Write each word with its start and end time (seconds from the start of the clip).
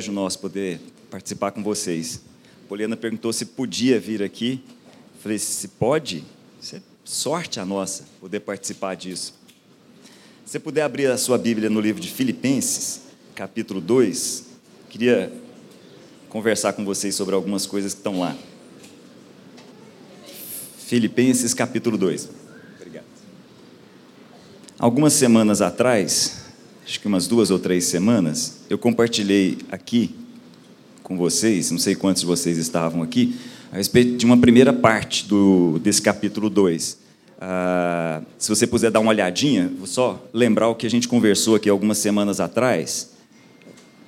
privilégio 0.00 0.12
nosso 0.12 0.38
poder 0.38 0.80
participar 1.10 1.50
com 1.50 1.62
vocês. 1.62 2.22
Poliana 2.68 2.96
perguntou 2.96 3.32
se 3.32 3.44
podia 3.44 4.00
vir 4.00 4.22
aqui. 4.22 4.62
falei, 5.22 5.38
se 5.38 5.68
pode, 5.68 6.24
isso 6.60 6.76
é 6.76 6.80
sorte 7.04 7.60
a 7.60 7.66
nossa, 7.66 8.04
poder 8.18 8.40
participar 8.40 8.94
disso. 8.94 9.34
Se 10.44 10.52
você 10.52 10.58
puder 10.58 10.82
abrir 10.82 11.06
a 11.10 11.18
sua 11.18 11.36
Bíblia 11.36 11.68
no 11.68 11.80
livro 11.80 12.00
de 12.00 12.10
Filipenses, 12.10 13.02
capítulo 13.34 13.80
2, 13.80 14.44
queria 14.88 15.30
conversar 16.28 16.72
com 16.72 16.84
vocês 16.84 17.14
sobre 17.14 17.34
algumas 17.34 17.66
coisas 17.66 17.92
que 17.92 18.00
estão 18.00 18.20
lá. 18.20 18.36
Filipenses, 20.78 21.52
capítulo 21.52 21.98
2. 21.98 22.28
Obrigado. 22.76 23.04
Algumas 24.78 25.12
semanas 25.12 25.60
atrás, 25.60 26.39
acho 26.90 26.98
que 26.98 27.06
umas 27.06 27.28
duas 27.28 27.52
ou 27.52 27.58
três 27.60 27.84
semanas, 27.84 28.62
eu 28.68 28.76
compartilhei 28.76 29.58
aqui 29.70 30.12
com 31.04 31.16
vocês, 31.16 31.70
não 31.70 31.78
sei 31.78 31.94
quantos 31.94 32.22
de 32.22 32.26
vocês 32.26 32.58
estavam 32.58 33.00
aqui, 33.00 33.36
a 33.70 33.76
respeito 33.76 34.16
de 34.16 34.26
uma 34.26 34.36
primeira 34.36 34.72
parte 34.72 35.24
do, 35.28 35.78
desse 35.78 36.02
capítulo 36.02 36.50
2. 36.50 36.98
Ah, 37.40 38.22
se 38.36 38.48
você 38.48 38.66
puder 38.66 38.90
dar 38.90 38.98
uma 38.98 39.10
olhadinha, 39.10 39.72
vou 39.78 39.86
só 39.86 40.20
lembrar 40.34 40.66
o 40.66 40.74
que 40.74 40.84
a 40.84 40.90
gente 40.90 41.06
conversou 41.06 41.54
aqui 41.54 41.70
algumas 41.70 41.96
semanas 41.96 42.40
atrás. 42.40 43.12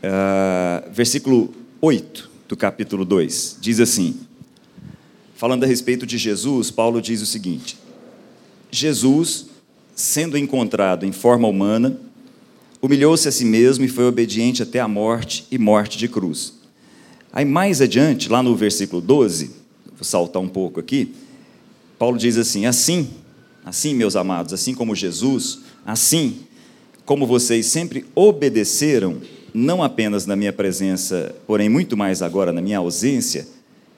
Ah, 0.02 0.82
versículo 0.92 1.54
8 1.80 2.30
do 2.48 2.56
capítulo 2.56 3.04
2 3.04 3.58
diz 3.60 3.78
assim: 3.78 4.16
falando 5.36 5.62
a 5.62 5.68
respeito 5.68 6.04
de 6.04 6.18
Jesus, 6.18 6.72
Paulo 6.72 7.00
diz 7.00 7.22
o 7.22 7.26
seguinte: 7.26 7.78
Jesus, 8.72 9.46
sendo 9.94 10.36
encontrado 10.36 11.06
em 11.06 11.12
forma 11.12 11.46
humana, 11.46 11.96
humilhou-se 12.82 13.28
a 13.28 13.32
si 13.32 13.44
mesmo 13.44 13.84
e 13.84 13.88
foi 13.88 14.04
obediente 14.04 14.62
até 14.62 14.80
a 14.80 14.88
morte 14.88 15.46
e 15.50 15.56
morte 15.56 15.96
de 15.96 16.08
cruz. 16.08 16.54
Aí 17.32 17.44
mais 17.44 17.80
adiante, 17.80 18.28
lá 18.28 18.42
no 18.42 18.56
versículo 18.56 19.00
12, 19.00 19.52
vou 19.86 20.04
saltar 20.04 20.42
um 20.42 20.48
pouco 20.48 20.80
aqui, 20.80 21.14
Paulo 21.98 22.18
diz 22.18 22.36
assim: 22.36 22.66
Assim, 22.66 23.08
assim, 23.64 23.94
meus 23.94 24.16
amados, 24.16 24.52
assim 24.52 24.74
como 24.74 24.96
Jesus, 24.96 25.60
assim 25.86 26.40
como 27.04 27.26
vocês 27.26 27.66
sempre 27.66 28.04
obedeceram, 28.14 29.18
não 29.54 29.82
apenas 29.82 30.26
na 30.26 30.34
minha 30.34 30.52
presença, 30.52 31.34
porém 31.46 31.68
muito 31.68 31.96
mais 31.96 32.22
agora 32.22 32.52
na 32.52 32.60
minha 32.60 32.78
ausência, 32.78 33.46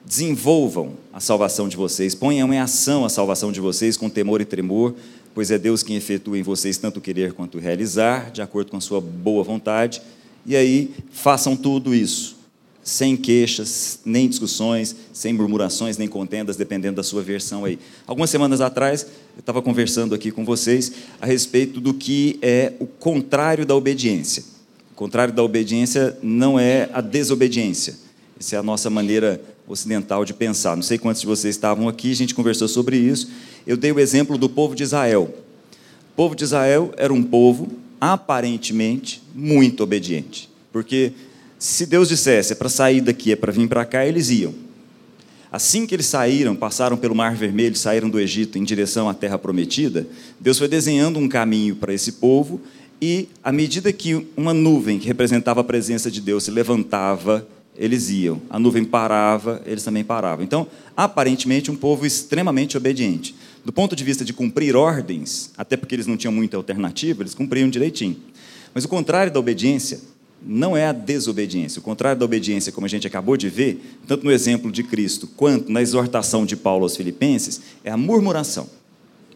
desenvolvam 0.04 0.94
a 1.12 1.20
salvação 1.20 1.68
de 1.68 1.76
vocês, 1.76 2.14
ponham 2.14 2.52
em 2.52 2.58
ação 2.58 3.04
a 3.04 3.08
salvação 3.08 3.50
de 3.50 3.60
vocês 3.60 3.96
com 3.96 4.10
temor 4.10 4.40
e 4.40 4.44
tremor, 4.44 4.94
pois 5.34 5.50
é 5.50 5.58
Deus 5.58 5.82
quem 5.82 5.96
efetua 5.96 6.38
em 6.38 6.42
vocês 6.42 6.78
tanto 6.78 7.00
querer 7.00 7.32
quanto 7.32 7.58
realizar, 7.58 8.30
de 8.30 8.40
acordo 8.40 8.70
com 8.70 8.76
a 8.76 8.80
sua 8.80 9.00
boa 9.00 9.42
vontade. 9.42 10.00
E 10.46 10.54
aí, 10.54 10.94
façam 11.10 11.56
tudo 11.56 11.94
isso, 11.94 12.36
sem 12.82 13.16
queixas, 13.16 13.98
nem 14.04 14.28
discussões, 14.28 14.94
sem 15.12 15.32
murmurações, 15.32 15.96
nem 15.98 16.06
contendas, 16.06 16.56
dependendo 16.56 16.96
da 16.96 17.02
sua 17.02 17.22
versão 17.22 17.64
aí. 17.64 17.78
Algumas 18.06 18.30
semanas 18.30 18.60
atrás, 18.60 19.06
eu 19.36 19.40
estava 19.40 19.60
conversando 19.60 20.14
aqui 20.14 20.30
com 20.30 20.44
vocês 20.44 20.92
a 21.20 21.26
respeito 21.26 21.80
do 21.80 21.92
que 21.92 22.38
é 22.40 22.74
o 22.78 22.86
contrário 22.86 23.66
da 23.66 23.74
obediência. 23.74 24.44
O 24.92 24.94
contrário 24.94 25.34
da 25.34 25.42
obediência 25.42 26.16
não 26.22 26.58
é 26.60 26.88
a 26.92 27.00
desobediência. 27.00 27.96
Essa 28.38 28.56
é 28.56 28.58
a 28.58 28.62
nossa 28.62 28.88
maneira 28.90 29.40
ocidental 29.66 30.24
de 30.24 30.34
pensar. 30.34 30.76
Não 30.76 30.82
sei 30.82 30.98
quantos 30.98 31.20
de 31.20 31.26
vocês 31.26 31.54
estavam 31.54 31.88
aqui, 31.88 32.10
a 32.12 32.16
gente 32.16 32.34
conversou 32.34 32.68
sobre 32.68 32.96
isso. 32.96 33.30
Eu 33.66 33.76
dei 33.76 33.92
o 33.92 34.00
exemplo 34.00 34.36
do 34.36 34.48
povo 34.48 34.74
de 34.74 34.82
Israel. 34.82 35.34
O 36.12 36.16
povo 36.16 36.34
de 36.34 36.44
Israel 36.44 36.92
era 36.96 37.12
um 37.12 37.22
povo 37.22 37.68
aparentemente 38.00 39.22
muito 39.34 39.82
obediente, 39.82 40.50
porque 40.70 41.12
se 41.58 41.86
Deus 41.86 42.08
dissesse 42.08 42.52
é 42.52 42.56
para 42.56 42.68
sair 42.68 43.00
daqui, 43.00 43.32
é 43.32 43.36
para 43.36 43.50
vir 43.50 43.66
para 43.66 43.84
cá, 43.84 44.06
eles 44.06 44.28
iam. 44.28 44.54
Assim 45.50 45.86
que 45.86 45.94
eles 45.94 46.06
saíram, 46.06 46.54
passaram 46.54 46.96
pelo 46.96 47.14
Mar 47.14 47.34
Vermelho, 47.34 47.76
saíram 47.76 48.10
do 48.10 48.20
Egito 48.20 48.58
em 48.58 48.64
direção 48.64 49.08
à 49.08 49.14
Terra 49.14 49.38
Prometida, 49.38 50.06
Deus 50.38 50.58
foi 50.58 50.68
desenhando 50.68 51.18
um 51.18 51.28
caminho 51.28 51.76
para 51.76 51.94
esse 51.94 52.12
povo 52.12 52.60
e, 53.00 53.28
à 53.42 53.50
medida 53.50 53.92
que 53.92 54.26
uma 54.36 54.52
nuvem 54.52 54.98
que 54.98 55.06
representava 55.06 55.60
a 55.60 55.64
presença 55.64 56.10
de 56.10 56.20
Deus 56.20 56.44
se 56.44 56.50
levantava 56.50 57.46
eles 57.76 58.10
iam. 58.10 58.40
A 58.48 58.58
nuvem 58.58 58.84
parava, 58.84 59.62
eles 59.66 59.82
também 59.82 60.04
paravam. 60.04 60.44
Então, 60.44 60.66
aparentemente, 60.96 61.70
um 61.70 61.76
povo 61.76 62.06
extremamente 62.06 62.76
obediente. 62.76 63.34
Do 63.64 63.72
ponto 63.72 63.96
de 63.96 64.04
vista 64.04 64.24
de 64.24 64.32
cumprir 64.32 64.76
ordens, 64.76 65.50
até 65.56 65.76
porque 65.76 65.94
eles 65.94 66.06
não 66.06 66.16
tinham 66.16 66.32
muita 66.32 66.56
alternativa, 66.56 67.22
eles 67.22 67.34
cumpriam 67.34 67.68
direitinho. 67.68 68.16
Mas 68.72 68.84
o 68.84 68.88
contrário 68.88 69.32
da 69.32 69.40
obediência 69.40 70.00
não 70.46 70.76
é 70.76 70.86
a 70.86 70.92
desobediência. 70.92 71.80
O 71.80 71.82
contrário 71.82 72.18
da 72.18 72.24
obediência, 72.24 72.70
como 72.70 72.84
a 72.84 72.88
gente 72.88 73.06
acabou 73.06 73.36
de 73.36 73.48
ver, 73.48 73.98
tanto 74.06 74.24
no 74.24 74.30
exemplo 74.30 74.70
de 74.70 74.82
Cristo 74.82 75.26
quanto 75.26 75.72
na 75.72 75.80
exortação 75.80 76.44
de 76.44 76.56
Paulo 76.56 76.84
aos 76.84 76.96
Filipenses, 76.96 77.62
é 77.82 77.90
a 77.90 77.96
murmuração, 77.96 78.68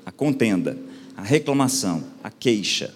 a 0.05 0.13
contenda, 0.13 0.77
a 1.17 1.23
reclamação, 1.23 2.05
a 2.23 2.31
queixa, 2.31 2.95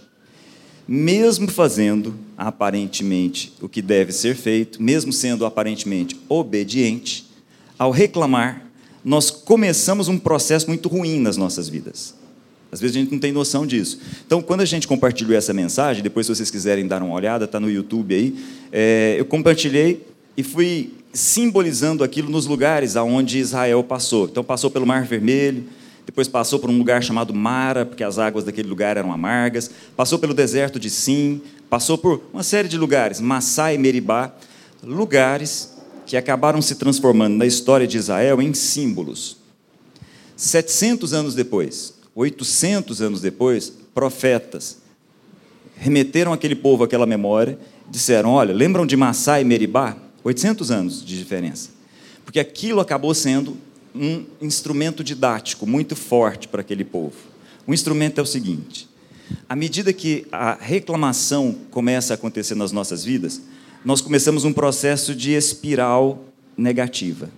mesmo 0.86 1.48
fazendo 1.48 2.14
aparentemente 2.36 3.52
o 3.60 3.68
que 3.68 3.80
deve 3.80 4.12
ser 4.12 4.34
feito, 4.34 4.82
mesmo 4.82 5.12
sendo 5.12 5.46
aparentemente 5.46 6.18
obediente, 6.28 7.26
ao 7.78 7.90
reclamar, 7.90 8.66
nós 9.04 9.30
começamos 9.30 10.08
um 10.08 10.18
processo 10.18 10.68
muito 10.68 10.88
ruim 10.88 11.18
nas 11.18 11.36
nossas 11.36 11.68
vidas. 11.68 12.14
Às 12.70 12.80
vezes 12.80 12.96
a 12.96 13.00
gente 13.00 13.12
não 13.12 13.18
tem 13.18 13.32
noção 13.32 13.66
disso. 13.66 14.00
Então, 14.26 14.40
quando 14.40 14.62
a 14.62 14.64
gente 14.64 14.88
compartilhou 14.88 15.36
essa 15.36 15.52
mensagem, 15.52 16.02
depois, 16.02 16.26
se 16.26 16.34
vocês 16.34 16.50
quiserem 16.50 16.86
dar 16.86 17.02
uma 17.02 17.14
olhada, 17.14 17.44
está 17.44 17.60
no 17.60 17.70
YouTube 17.70 18.14
aí, 18.14 18.34
é, 18.72 19.16
eu 19.18 19.26
compartilhei 19.26 20.06
e 20.36 20.42
fui 20.42 20.94
simbolizando 21.12 22.02
aquilo 22.02 22.30
nos 22.30 22.46
lugares 22.46 22.96
aonde 22.96 23.38
Israel 23.38 23.84
passou. 23.84 24.24
Então, 24.24 24.42
passou 24.42 24.70
pelo 24.70 24.86
Mar 24.86 25.04
Vermelho, 25.04 25.64
depois 26.12 26.28
passou 26.28 26.58
por 26.58 26.68
um 26.68 26.76
lugar 26.76 27.02
chamado 27.02 27.32
Mara, 27.32 27.86
porque 27.86 28.04
as 28.04 28.18
águas 28.18 28.44
daquele 28.44 28.68
lugar 28.68 28.98
eram 28.98 29.10
amargas, 29.10 29.70
passou 29.96 30.18
pelo 30.18 30.34
deserto 30.34 30.78
de 30.78 30.90
Sim, 30.90 31.40
passou 31.70 31.96
por 31.96 32.20
uma 32.34 32.42
série 32.42 32.68
de 32.68 32.76
lugares, 32.76 33.18
Massá 33.18 33.72
e 33.72 33.78
Meribá, 33.78 34.30
lugares 34.82 35.74
que 36.04 36.14
acabaram 36.14 36.60
se 36.60 36.74
transformando 36.74 37.38
na 37.38 37.46
história 37.46 37.86
de 37.86 37.96
Israel 37.96 38.42
em 38.42 38.52
símbolos. 38.52 39.38
700 40.36 41.14
anos 41.14 41.34
depois, 41.34 41.94
800 42.14 43.00
anos 43.00 43.22
depois, 43.22 43.72
profetas 43.94 44.82
remeteram 45.76 46.34
aquele 46.34 46.54
povo 46.54 46.84
àquela 46.84 47.06
memória, 47.06 47.58
disseram: 47.88 48.32
Olha, 48.32 48.52
lembram 48.52 48.84
de 48.84 48.98
Massá 48.98 49.40
e 49.40 49.44
Meribá? 49.44 49.96
800 50.22 50.70
anos 50.70 51.02
de 51.02 51.16
diferença. 51.16 51.70
Porque 52.22 52.38
aquilo 52.38 52.80
acabou 52.80 53.14
sendo 53.14 53.56
um 53.94 54.24
instrumento 54.40 55.04
didático 55.04 55.66
muito 55.66 55.94
forte 55.94 56.48
para 56.48 56.60
aquele 56.60 56.84
povo. 56.84 57.16
O 57.66 57.74
instrumento 57.74 58.18
é 58.18 58.22
o 58.22 58.26
seguinte: 58.26 58.88
à 59.48 59.54
medida 59.54 59.92
que 59.92 60.26
a 60.32 60.54
reclamação 60.54 61.56
começa 61.70 62.12
a 62.12 62.16
acontecer 62.16 62.54
nas 62.54 62.72
nossas 62.72 63.04
vidas, 63.04 63.40
nós 63.84 64.00
começamos 64.00 64.44
um 64.44 64.52
processo 64.52 65.14
de 65.14 65.32
espiral 65.32 66.24
negativa. 66.56 67.30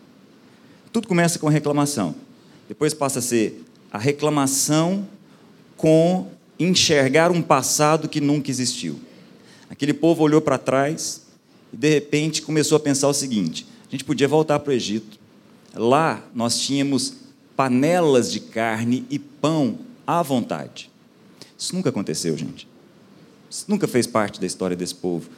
Tudo 0.93 1.09
começa 1.09 1.38
com 1.38 1.48
reclamação. 1.48 2.14
Depois 2.69 2.94
passa 2.94 3.19
a 3.19 3.22
ser 3.22 3.64
a 3.91 3.98
reclamação 3.98 5.06
com 5.76 6.28
enxergar 6.59 7.31
um 7.31 7.43
passado 7.43 8.09
que 8.09 8.20
nunca 8.20 8.50
existiu. 8.50 8.98
Aquele 9.69 9.93
povo 9.93 10.22
olhou 10.22 10.41
para 10.41 10.56
trás 10.56 11.22
e, 11.72 11.76
de 11.76 11.88
repente, 11.88 12.43
começou 12.43 12.76
a 12.76 12.81
pensar 12.81 13.08
o 13.08 13.14
seguinte: 13.14 13.67
a 13.88 13.90
gente 13.90 14.05
podia 14.05 14.28
voltar 14.28 14.61
para 14.61 14.70
o 14.70 14.75
Egito, 14.75 15.19
Lá 15.75 16.23
nós 16.35 16.59
tínhamos 16.59 17.15
panelas 17.56 18.31
de 18.31 18.41
carne 18.41 19.05
e 19.11 19.19
pão 19.19 19.79
à 20.06 20.23
vontade. 20.23 20.91
Isso 21.59 21.75
nunca 21.75 21.88
aconteceu, 21.88 22.37
gente. 22.37 22.69
Isso 23.50 23.65
nunca 23.69 23.87
fez 23.87 24.06
parte 24.06 24.41
da 24.41 24.47
história 24.47 24.76
desse 24.76 24.94
povo. 24.94 25.29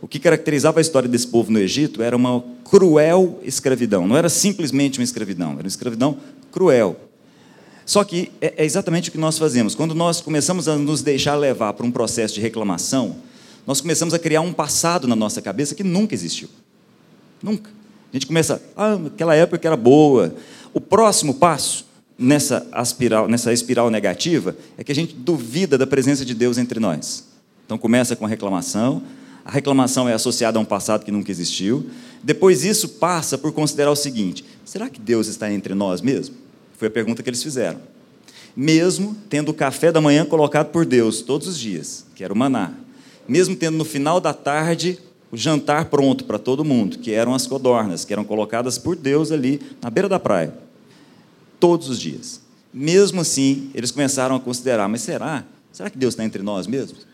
O 0.00 0.08
que 0.08 0.18
caracterizava 0.18 0.80
a 0.80 0.82
história 0.82 1.08
desse 1.08 1.26
povo 1.26 1.52
no 1.52 1.58
Egito 1.58 2.02
era 2.02 2.16
uma 2.16 2.42
cruel 2.64 3.38
escravidão. 3.44 4.08
Não 4.08 4.16
era 4.16 4.28
simplesmente 4.28 4.98
uma 4.98 5.04
escravidão, 5.04 5.52
era 5.52 5.62
uma 5.62 5.68
escravidão 5.68 6.18
cruel. 6.50 6.96
Só 7.84 8.02
que 8.02 8.32
é, 8.40 8.54
é 8.56 8.64
exatamente 8.64 9.08
o 9.08 9.12
que 9.12 9.18
nós 9.18 9.38
fazemos. 9.38 9.74
Quando 9.74 9.94
nós 9.94 10.20
começamos 10.20 10.68
a 10.68 10.76
nos 10.76 11.02
deixar 11.02 11.36
levar 11.36 11.72
para 11.74 11.86
um 11.86 11.90
processo 11.90 12.34
de 12.34 12.40
reclamação, 12.40 13.16
nós 13.66 13.80
começamos 13.80 14.12
a 14.14 14.18
criar 14.18 14.40
um 14.40 14.52
passado 14.52 15.06
na 15.06 15.14
nossa 15.14 15.40
cabeça 15.40 15.74
que 15.74 15.84
nunca 15.84 16.14
existiu. 16.14 16.48
Nunca. 17.42 17.70
A 18.12 18.16
gente 18.16 18.26
começa, 18.26 18.62
ah, 18.76 18.98
aquela 19.06 19.34
época 19.34 19.66
era 19.66 19.76
boa. 19.76 20.34
O 20.74 20.80
próximo 20.80 21.34
passo 21.34 21.86
nessa 22.18 22.66
espiral, 22.82 23.26
nessa 23.26 23.52
espiral 23.52 23.90
negativa 23.90 24.54
é 24.76 24.84
que 24.84 24.92
a 24.92 24.94
gente 24.94 25.14
duvida 25.14 25.78
da 25.78 25.86
presença 25.86 26.24
de 26.24 26.34
Deus 26.34 26.58
entre 26.58 26.78
nós. 26.78 27.26
Então 27.64 27.78
começa 27.78 28.14
com 28.14 28.26
a 28.26 28.28
reclamação, 28.28 29.02
a 29.44 29.50
reclamação 29.50 30.08
é 30.08 30.12
associada 30.12 30.58
a 30.58 30.62
um 30.62 30.64
passado 30.64 31.04
que 31.04 31.10
nunca 31.10 31.30
existiu. 31.30 31.86
Depois 32.22 32.64
isso 32.64 32.86
passa 32.88 33.38
por 33.38 33.50
considerar 33.52 33.90
o 33.90 33.96
seguinte: 33.96 34.44
será 34.64 34.90
que 34.90 35.00
Deus 35.00 35.26
está 35.26 35.50
entre 35.50 35.74
nós 35.74 36.02
mesmo? 36.02 36.36
Foi 36.76 36.88
a 36.88 36.90
pergunta 36.90 37.22
que 37.22 37.30
eles 37.30 37.42
fizeram. 37.42 37.80
Mesmo 38.54 39.16
tendo 39.30 39.48
o 39.48 39.54
café 39.54 39.90
da 39.90 40.02
manhã 40.02 40.26
colocado 40.26 40.68
por 40.68 40.84
Deus 40.84 41.22
todos 41.22 41.48
os 41.48 41.58
dias, 41.58 42.04
que 42.14 42.22
era 42.22 42.32
o 42.32 42.36
maná, 42.36 42.72
mesmo 43.26 43.56
tendo 43.56 43.78
no 43.78 43.84
final 43.84 44.20
da 44.20 44.34
tarde 44.34 44.98
o 45.32 45.36
jantar 45.36 45.86
pronto 45.86 46.24
para 46.24 46.38
todo 46.38 46.62
mundo, 46.62 46.98
que 46.98 47.10
eram 47.10 47.34
as 47.34 47.46
codornas, 47.46 48.04
que 48.04 48.12
eram 48.12 48.22
colocadas 48.22 48.76
por 48.76 48.94
Deus 48.94 49.32
ali 49.32 49.62
na 49.80 49.88
beira 49.88 50.06
da 50.06 50.20
praia, 50.20 50.52
todos 51.58 51.88
os 51.88 51.98
dias. 51.98 52.42
Mesmo 52.72 53.22
assim, 53.22 53.70
eles 53.74 53.90
começaram 53.90 54.36
a 54.36 54.40
considerar: 54.40 54.88
mas 54.88 55.00
será? 55.00 55.44
Será 55.72 55.88
que 55.88 55.96
Deus 55.96 56.12
está 56.12 56.22
entre 56.22 56.42
nós 56.42 56.66
mesmos? 56.66 57.06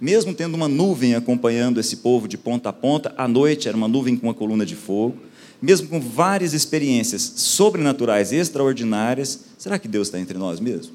Mesmo 0.00 0.34
tendo 0.34 0.54
uma 0.54 0.68
nuvem 0.68 1.14
acompanhando 1.14 1.78
esse 1.78 1.98
povo 1.98 2.26
de 2.26 2.38
ponta 2.38 2.70
a 2.70 2.72
ponta, 2.72 3.14
à 3.16 3.28
noite 3.28 3.68
era 3.68 3.76
uma 3.76 3.86
nuvem 3.86 4.16
com 4.16 4.26
uma 4.26 4.34
coluna 4.34 4.64
de 4.64 4.74
fogo, 4.74 5.16
mesmo 5.60 5.86
com 5.86 6.00
várias 6.00 6.54
experiências 6.54 7.22
sobrenaturais 7.36 8.32
extraordinárias, 8.32 9.40
será 9.58 9.78
que 9.78 9.86
Deus 9.86 10.08
está 10.08 10.18
entre 10.18 10.36
nós 10.38 10.60
mesmo? 10.60 10.94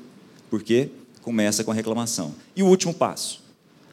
Porque 0.49 0.89
começa 1.21 1.63
com 1.63 1.71
a 1.71 1.75
reclamação. 1.75 2.33
E 2.55 2.63
o 2.63 2.67
último 2.67 2.93
passo? 2.93 3.41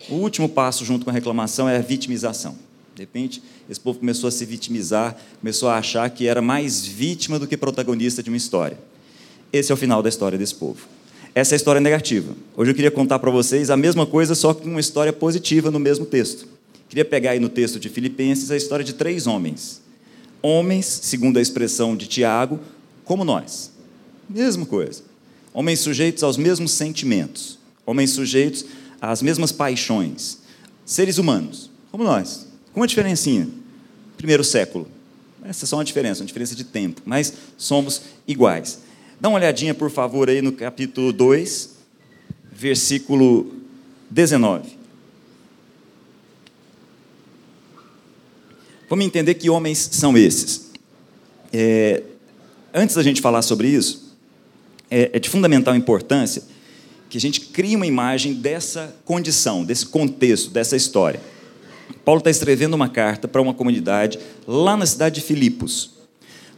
O 0.08 0.14
último 0.14 0.48
passo 0.48 0.84
junto 0.84 1.04
com 1.04 1.10
a 1.10 1.14
reclamação 1.14 1.68
é 1.68 1.76
a 1.76 1.82
vitimização. 1.82 2.67
De 2.98 3.02
repente, 3.02 3.40
esse 3.70 3.78
povo 3.78 4.00
começou 4.00 4.26
a 4.26 4.30
se 4.32 4.44
vitimizar, 4.44 5.16
começou 5.38 5.68
a 5.68 5.78
achar 5.78 6.10
que 6.10 6.26
era 6.26 6.42
mais 6.42 6.84
vítima 6.84 7.38
do 7.38 7.46
que 7.46 7.56
protagonista 7.56 8.24
de 8.24 8.28
uma 8.28 8.36
história. 8.36 8.76
Esse 9.52 9.70
é 9.70 9.74
o 9.74 9.78
final 9.78 10.02
da 10.02 10.08
história 10.08 10.36
desse 10.36 10.56
povo. 10.56 10.88
Essa 11.32 11.54
é 11.54 11.54
a 11.54 11.58
história 11.58 11.80
negativa. 11.80 12.34
Hoje 12.56 12.72
eu 12.72 12.74
queria 12.74 12.90
contar 12.90 13.20
para 13.20 13.30
vocês 13.30 13.70
a 13.70 13.76
mesma 13.76 14.04
coisa, 14.04 14.34
só 14.34 14.52
com 14.52 14.68
uma 14.68 14.80
história 14.80 15.12
positiva 15.12 15.70
no 15.70 15.78
mesmo 15.78 16.04
texto. 16.06 16.48
Queria 16.88 17.04
pegar 17.04 17.30
aí 17.30 17.38
no 17.38 17.48
texto 17.48 17.78
de 17.78 17.88
Filipenses 17.88 18.50
a 18.50 18.56
história 18.56 18.84
de 18.84 18.94
três 18.94 19.28
homens. 19.28 19.80
Homens, 20.42 20.86
segundo 20.86 21.38
a 21.38 21.40
expressão 21.40 21.96
de 21.96 22.08
Tiago, 22.08 22.58
como 23.04 23.24
nós. 23.24 23.70
Mesma 24.28 24.66
coisa. 24.66 25.04
Homens 25.54 25.78
sujeitos 25.78 26.24
aos 26.24 26.36
mesmos 26.36 26.72
sentimentos. 26.72 27.60
Homens 27.86 28.10
sujeitos 28.10 28.64
às 29.00 29.22
mesmas 29.22 29.52
paixões. 29.52 30.38
Seres 30.84 31.18
humanos, 31.18 31.70
como 31.92 32.02
nós. 32.02 32.47
Uma 32.78 32.86
diferencinha. 32.86 33.48
Primeiro 34.16 34.44
século. 34.44 34.86
Essa 35.42 35.64
é 35.64 35.66
só 35.66 35.78
uma 35.78 35.84
diferença, 35.84 36.22
uma 36.22 36.28
diferença 36.28 36.54
de 36.54 36.62
tempo. 36.62 37.02
Mas 37.04 37.32
somos 37.56 38.02
iguais. 38.24 38.82
Dá 39.20 39.28
uma 39.28 39.36
olhadinha, 39.36 39.74
por 39.74 39.90
favor, 39.90 40.30
aí 40.30 40.40
no 40.40 40.52
capítulo 40.52 41.12
2, 41.12 41.70
versículo 42.52 43.52
19. 44.08 44.78
Vamos 48.88 49.04
entender 49.04 49.34
que 49.34 49.50
homens 49.50 49.88
são 49.90 50.16
esses. 50.16 50.70
É, 51.52 52.04
antes 52.72 52.94
da 52.94 53.02
gente 53.02 53.20
falar 53.20 53.42
sobre 53.42 53.66
isso, 53.66 54.16
é, 54.88 55.10
é 55.14 55.18
de 55.18 55.28
fundamental 55.28 55.74
importância 55.74 56.44
que 57.10 57.18
a 57.18 57.20
gente 57.20 57.40
crie 57.40 57.74
uma 57.74 57.88
imagem 57.88 58.34
dessa 58.34 58.94
condição, 59.04 59.64
desse 59.64 59.84
contexto, 59.84 60.50
dessa 60.50 60.76
história. 60.76 61.20
Paulo 62.04 62.20
está 62.20 62.30
escrevendo 62.30 62.74
uma 62.74 62.88
carta 62.88 63.28
para 63.28 63.40
uma 63.40 63.54
comunidade 63.54 64.18
lá 64.46 64.76
na 64.76 64.86
cidade 64.86 65.16
de 65.16 65.20
Filipos, 65.20 65.90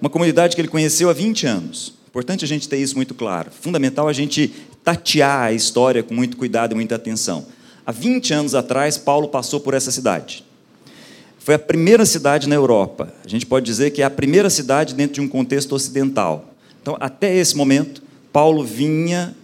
uma 0.01 0.11
comunidade 0.11 0.55
que 0.55 0.61
ele 0.61 0.69
conheceu 0.69 1.11
há 1.11 1.13
20 1.13 1.47
anos. 1.47 1.95
Importante 2.09 2.45
a 2.45 2.49
gente 2.49 2.69
ter 2.69 2.79
isso 2.79 2.97
muito 2.97 3.15
claro. 3.15 3.51
Fundamental 3.51 4.09
a 4.09 4.13
gente 4.13 4.53
tatear 4.83 5.43
a 5.43 5.53
história 5.53 6.03
com 6.03 6.15
muito 6.15 6.37
cuidado 6.37 6.73
e 6.73 6.75
muita 6.75 6.97
atenção. 6.97 7.47
Há 7.87 7.93
20 7.93 8.33
anos 8.35 8.55
atrás, 8.55 8.99
Paulo 8.99 9.29
passou 9.29 9.61
por 9.61 9.75
essa 9.75 9.91
cidade. 9.91 10.45
Foi 11.39 11.55
a 11.55 11.59
primeira 11.59 12.05
cidade 12.05 12.49
na 12.49 12.55
Europa. 12.55 13.13
A 13.25 13.29
gente 13.29 13.47
pode 13.47 13.65
dizer 13.65 13.91
que 13.91 14.03
é 14.03 14.05
a 14.05 14.11
primeira 14.11 14.51
cidade 14.51 14.95
dentro 14.95 15.15
de 15.15 15.21
um 15.21 15.29
contexto 15.29 15.75
ocidental. 15.75 16.55
Então, 16.83 16.97
até 17.01 17.35
esse 17.37 17.57
momento, 17.57 18.03
Paulo 18.33 18.65
vinha 18.65 19.35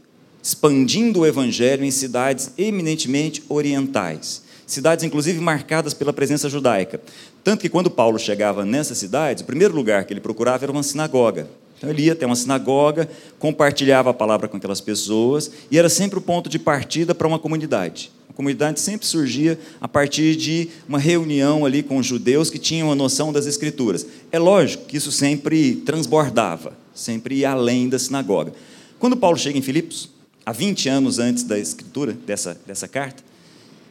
expandindo 0.42 1.20
o 1.20 1.26
evangelho 1.26 1.84
em 1.84 1.90
cidades 1.90 2.52
eminentemente 2.56 3.42
orientais. 3.48 4.42
Cidades, 4.66 5.04
inclusive, 5.04 5.38
marcadas 5.40 5.94
pela 5.94 6.12
presença 6.12 6.48
judaica. 6.48 7.00
Tanto 7.44 7.60
que, 7.60 7.68
quando 7.68 7.88
Paulo 7.88 8.18
chegava 8.18 8.64
nessas 8.64 8.98
cidades, 8.98 9.42
o 9.42 9.46
primeiro 9.46 9.74
lugar 9.74 10.04
que 10.04 10.12
ele 10.12 10.20
procurava 10.20 10.64
era 10.64 10.72
uma 10.72 10.82
sinagoga. 10.82 11.48
Então 11.78 11.90
ele 11.90 12.02
ia 12.02 12.14
até 12.14 12.26
uma 12.26 12.34
sinagoga, 12.34 13.08
compartilhava 13.38 14.10
a 14.10 14.14
palavra 14.14 14.48
com 14.48 14.56
aquelas 14.56 14.80
pessoas 14.80 15.50
e 15.70 15.78
era 15.78 15.88
sempre 15.88 16.18
o 16.18 16.22
ponto 16.22 16.48
de 16.48 16.58
partida 16.58 17.14
para 17.14 17.28
uma 17.28 17.38
comunidade. 17.38 18.10
A 18.28 18.32
comunidade 18.32 18.80
sempre 18.80 19.06
surgia 19.06 19.58
a 19.80 19.86
partir 19.86 20.36
de 20.36 20.68
uma 20.88 20.98
reunião 20.98 21.64
ali 21.64 21.82
com 21.82 21.98
os 21.98 22.06
judeus 22.06 22.50
que 22.50 22.58
tinham 22.58 22.90
a 22.90 22.94
noção 22.94 23.32
das 23.32 23.46
escrituras. 23.46 24.06
É 24.32 24.38
lógico 24.38 24.86
que 24.86 24.96
isso 24.96 25.12
sempre 25.12 25.76
transbordava, 25.76 26.72
sempre 26.94 27.36
ia 27.36 27.50
além 27.50 27.88
da 27.88 27.98
sinagoga. 27.98 28.52
Quando 28.98 29.16
Paulo 29.16 29.36
chega 29.36 29.58
em 29.58 29.62
Filipos, 29.62 30.10
há 30.44 30.52
20 30.52 30.88
anos 30.88 31.18
antes 31.18 31.42
da 31.42 31.58
escritura 31.58 32.12
dessa, 32.26 32.58
dessa 32.66 32.88
carta, 32.88 33.22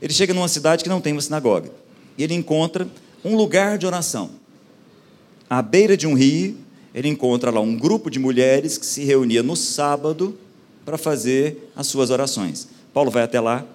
ele 0.02 0.14
chega 0.14 0.34
numa 0.34 0.48
cidade 0.48 0.84
que 0.84 0.90
não 0.90 1.02
tem 1.02 1.14
uma 1.14 1.22
sinagoga. 1.22 1.72
E 2.18 2.24
ele 2.24 2.34
encontra 2.34 2.88
um 3.24 3.36
lugar 3.36 3.78
de 3.78 3.86
oração. 3.86 4.30
À 5.50 5.62
beira 5.62 5.96
de 5.96 6.08
um 6.08 6.14
rio, 6.14 6.58
ele 6.94 7.10
encontra 7.10 7.52
lá 7.52 7.60
um 7.60 7.76
grupo 7.76 8.10
de 8.10 8.20
mulheres 8.20 8.78
que 8.78 8.86
se 8.86 9.04
reunia 9.04 9.44
no 9.44 9.56
sábado 9.56 10.38
para 10.86 10.98
fazer 10.98 11.72
as 11.76 11.88
suas 11.88 12.10
orações. 12.10 12.68
Paulo 12.94 13.12
vai 13.12 13.24
até 13.24 13.40
lá, 13.40 13.66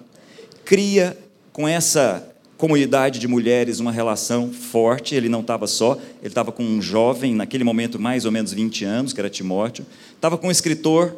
cria 0.65 1.17
com 1.53 1.67
essa 1.67 2.27
comunidade 2.57 3.19
de 3.19 3.27
mulheres 3.27 3.79
uma 3.79 3.91
relação 3.91 4.51
forte. 4.51 5.15
Ele 5.15 5.27
não 5.27 5.41
estava 5.41 5.67
só, 5.67 5.97
ele 6.19 6.27
estava 6.27 6.51
com 6.51 6.63
um 6.63 6.81
jovem, 6.81 7.35
naquele 7.35 7.63
momento 7.63 7.99
mais 7.99 8.23
ou 8.23 8.31
menos 8.31 8.53
20 8.53 8.85
anos, 8.85 9.13
que 9.13 9.19
era 9.19 9.29
Timóteo, 9.29 9.85
estava 10.15 10.37
com 10.37 10.47
um 10.47 10.51
escritor 10.51 11.15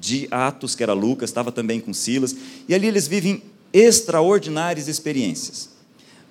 de 0.00 0.26
Atos, 0.30 0.74
que 0.74 0.82
era 0.82 0.92
Lucas, 0.92 1.30
estava 1.30 1.52
também 1.52 1.80
com 1.80 1.92
Silas, 1.92 2.34
e 2.68 2.74
ali 2.74 2.86
eles 2.86 3.06
vivem 3.06 3.42
extraordinárias 3.72 4.88
experiências. 4.88 5.70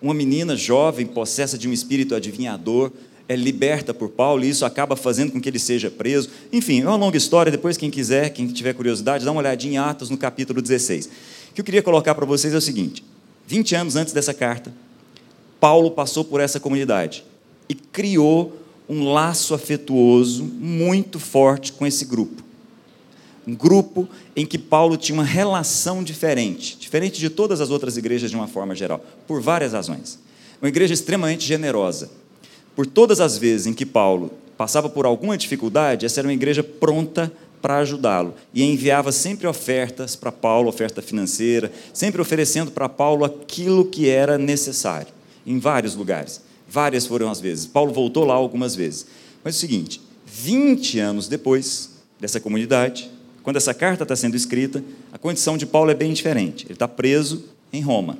Uma 0.01 0.13
menina 0.13 0.55
jovem, 0.55 1.05
possessa 1.05 1.57
de 1.57 1.67
um 1.67 1.73
espírito 1.73 2.15
adivinhador, 2.15 2.91
é 3.27 3.35
liberta 3.35 3.93
por 3.93 4.09
Paulo 4.09 4.43
e 4.43 4.49
isso 4.49 4.65
acaba 4.65 4.95
fazendo 4.95 5.31
com 5.31 5.39
que 5.39 5.47
ele 5.47 5.59
seja 5.59 5.89
preso. 5.89 6.29
Enfim, 6.51 6.81
é 6.81 6.85
uma 6.85 6.95
longa 6.95 7.17
história. 7.17 7.51
Depois, 7.51 7.77
quem 7.77 7.89
quiser, 7.89 8.29
quem 8.31 8.47
tiver 8.47 8.73
curiosidade, 8.73 9.23
dá 9.23 9.31
uma 9.31 9.39
olhadinha 9.39 9.73
em 9.73 9.77
Atos 9.77 10.09
no 10.09 10.17
capítulo 10.17 10.61
16. 10.61 11.05
O 11.05 11.53
que 11.53 11.61
eu 11.61 11.65
queria 11.65 11.81
colocar 11.81 12.13
para 12.13 12.25
vocês 12.25 12.53
é 12.53 12.57
o 12.57 12.61
seguinte: 12.61 13.03
20 13.47 13.75
anos 13.75 13.95
antes 13.95 14.13
dessa 14.13 14.33
carta, 14.33 14.73
Paulo 15.59 15.91
passou 15.91 16.25
por 16.25 16.41
essa 16.41 16.59
comunidade 16.59 17.23
e 17.69 17.75
criou 17.75 18.57
um 18.89 19.13
laço 19.13 19.53
afetuoso 19.53 20.43
muito 20.43 21.19
forte 21.19 21.71
com 21.71 21.85
esse 21.85 22.03
grupo. 22.03 22.43
Um 23.47 23.55
grupo 23.55 24.07
em 24.35 24.45
que 24.45 24.57
Paulo 24.57 24.97
tinha 24.97 25.15
uma 25.15 25.23
relação 25.23 26.03
diferente, 26.03 26.77
diferente 26.77 27.19
de 27.19 27.29
todas 27.29 27.59
as 27.59 27.69
outras 27.69 27.97
igrejas 27.97 28.29
de 28.29 28.35
uma 28.35 28.47
forma 28.47 28.75
geral, 28.75 29.03
por 29.27 29.41
várias 29.41 29.73
razões. 29.73 30.19
Uma 30.61 30.69
igreja 30.69 30.93
extremamente 30.93 31.45
generosa, 31.45 32.09
por 32.75 32.85
todas 32.85 33.19
as 33.19 33.37
vezes 33.37 33.67
em 33.67 33.73
que 33.73 33.85
Paulo 33.85 34.31
passava 34.57 34.89
por 34.89 35.05
alguma 35.05 35.37
dificuldade, 35.37 36.05
essa 36.05 36.19
era 36.19 36.27
uma 36.27 36.33
igreja 36.33 36.63
pronta 36.63 37.31
para 37.61 37.77
ajudá-lo 37.77 38.33
e 38.53 38.63
enviava 38.63 39.11
sempre 39.11 39.47
ofertas 39.47 40.15
para 40.15 40.31
Paulo, 40.31 40.69
oferta 40.69 41.01
financeira, 41.01 41.71
sempre 41.93 42.21
oferecendo 42.21 42.71
para 42.71 42.89
Paulo 42.89 43.23
aquilo 43.23 43.85
que 43.85 44.09
era 44.09 44.37
necessário, 44.37 45.07
em 45.45 45.59
vários 45.59 45.95
lugares. 45.95 46.41
Várias 46.67 47.05
foram 47.05 47.29
as 47.29 47.41
vezes. 47.41 47.65
Paulo 47.65 47.93
voltou 47.93 48.25
lá 48.25 48.33
algumas 48.33 48.73
vezes. 48.73 49.05
Mas 49.43 49.55
é 49.55 49.57
o 49.57 49.59
seguinte: 49.59 50.01
20 50.25 50.99
anos 50.99 51.27
depois 51.27 51.89
dessa 52.19 52.39
comunidade, 52.39 53.10
quando 53.43 53.57
essa 53.57 53.73
carta 53.73 54.03
está 54.03 54.15
sendo 54.15 54.35
escrita, 54.35 54.83
a 55.11 55.17
condição 55.17 55.57
de 55.57 55.65
Paulo 55.65 55.91
é 55.91 55.95
bem 55.95 56.13
diferente. 56.13 56.65
Ele 56.65 56.73
está 56.73 56.87
preso 56.87 57.45
em 57.73 57.81
Roma. 57.81 58.17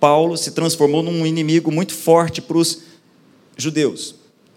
Paulo 0.00 0.36
se 0.36 0.50
transformou 0.50 1.02
num 1.02 1.26
inimigo 1.26 1.70
muito 1.70 1.94
forte 1.94 2.40
para 2.40 2.56
os 2.56 2.82
judeus. 3.56 4.14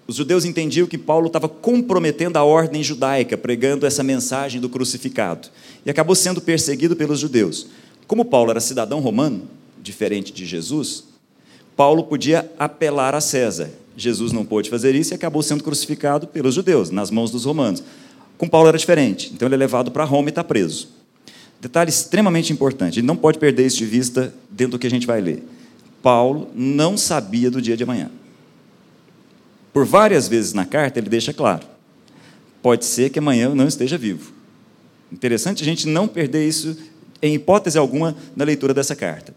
Os 0.08 0.16
judeus 0.16 0.44
entendiam 0.44 0.88
que 0.88 0.98
Paulo 0.98 1.28
estava 1.28 1.48
comprometendo 1.48 2.38
a 2.38 2.44
ordem 2.44 2.82
judaica, 2.82 3.38
pregando 3.38 3.86
essa 3.86 4.04
mensagem 4.04 4.60
do 4.60 4.68
crucificado, 4.68 5.50
e 5.86 5.89
acabou 5.89 6.16
sendo 6.16 6.42
perseguido 6.42 6.96
pelos 6.96 7.20
judeus. 7.20 7.68
Como 8.08 8.25
Paulo 8.25 8.50
era 8.50 8.60
cidadão 8.60 9.00
romano, 9.01 9.44
diferente 9.80 10.34
de 10.34 10.46
Jesus, 10.46 11.04
Paulo 11.75 12.04
podia 12.04 12.51
apelar 12.58 13.13
a 13.13 13.22
César. 13.22 13.70
Jesus 13.96 14.32
não 14.32 14.44
pôde 14.44 14.70
fazer 14.70 14.96
isso 14.96 15.13
e 15.13 15.16
acabou 15.16 15.44
sendo 15.44 15.63
crucificado 15.63 16.25
pelos 16.25 16.56
judeus, 16.56 16.89
nas 16.89 17.12
mãos 17.12 17.30
dos 17.30 17.46
romanos. 17.46 17.84
Com 18.39 18.48
Paulo 18.48 18.69
era 18.69 18.77
diferente, 18.77 19.31
então 19.34 19.50
ele 19.50 19.55
é 19.55 19.58
levado 19.58 19.91
para 19.91 20.05
Roma 20.05 20.29
e 20.29 20.31
está 20.31 20.46
preso. 20.46 20.88
Detalhe 21.60 21.89
extremamente 21.89 22.53
importante, 22.53 22.98
ele 22.98 23.05
não 23.05 23.17
pode 23.17 23.38
perder 23.38 23.67
isso 23.67 23.79
de 23.79 23.86
vista 23.86 24.34
dentro 24.50 24.72
do 24.72 24.79
que 24.79 24.88
a 24.88 24.89
gente 24.89 25.05
vai 25.05 25.19
ler. 25.19 25.43
Paulo 26.01 26.50
não 26.55 26.98
sabia 26.98 27.51
do 27.51 27.62
dia 27.62 27.75
de 27.75 27.84
amanhã. 27.84 28.10
Por 29.74 29.86
várias 29.86 30.29
vezes 30.29 30.53
na 30.53 30.65
carta 30.65 31.00
ele 31.00 31.10
deixa 31.10 31.34
claro: 31.34 31.67
pode 32.62 32.86
ser 32.86 33.10
que 33.10 33.19
amanhã 33.19 33.48
eu 33.48 33.55
não 33.55 33.67
esteja 33.67 33.98
vivo. 33.98 34.31
Interessante 35.12 35.62
a 35.62 35.65
gente 35.65 35.86
não 35.86 36.08
perder 36.08 36.48
isso 36.48 36.77
em 37.22 37.36
hipótese 37.36 37.77
alguma 37.77 38.15
na 38.38 38.46
leitura 38.46 38.74
dessa 38.74 38.96
carta. 38.96 39.36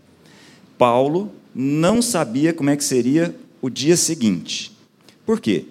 Paulo 0.79 1.33
não 1.53 2.01
sabia 2.01 2.53
como 2.53 2.71
é 2.71 2.77
que 2.77 2.85
seria 2.85 3.35
o 3.61 3.69
dia 3.69 3.97
seguinte. 3.97 4.71
Por 5.27 5.41
quê? 5.41 5.65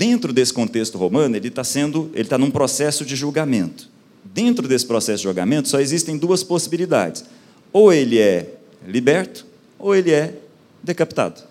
Dentro 0.00 0.32
desse 0.32 0.50
contexto 0.50 0.96
romano, 0.96 1.36
ele 1.36 1.48
está 1.48 1.62
sendo, 1.62 2.10
ele 2.14 2.22
está 2.22 2.38
num 2.38 2.50
processo 2.50 3.04
de 3.04 3.14
julgamento. 3.14 3.86
Dentro 4.24 4.66
desse 4.66 4.86
processo 4.86 5.18
de 5.18 5.24
julgamento, 5.24 5.68
só 5.68 5.78
existem 5.78 6.16
duas 6.16 6.42
possibilidades: 6.42 7.22
ou 7.70 7.92
ele 7.92 8.18
é 8.18 8.54
liberto, 8.88 9.44
ou 9.78 9.94
ele 9.94 10.10
é 10.10 10.36
decapitado. 10.82 11.42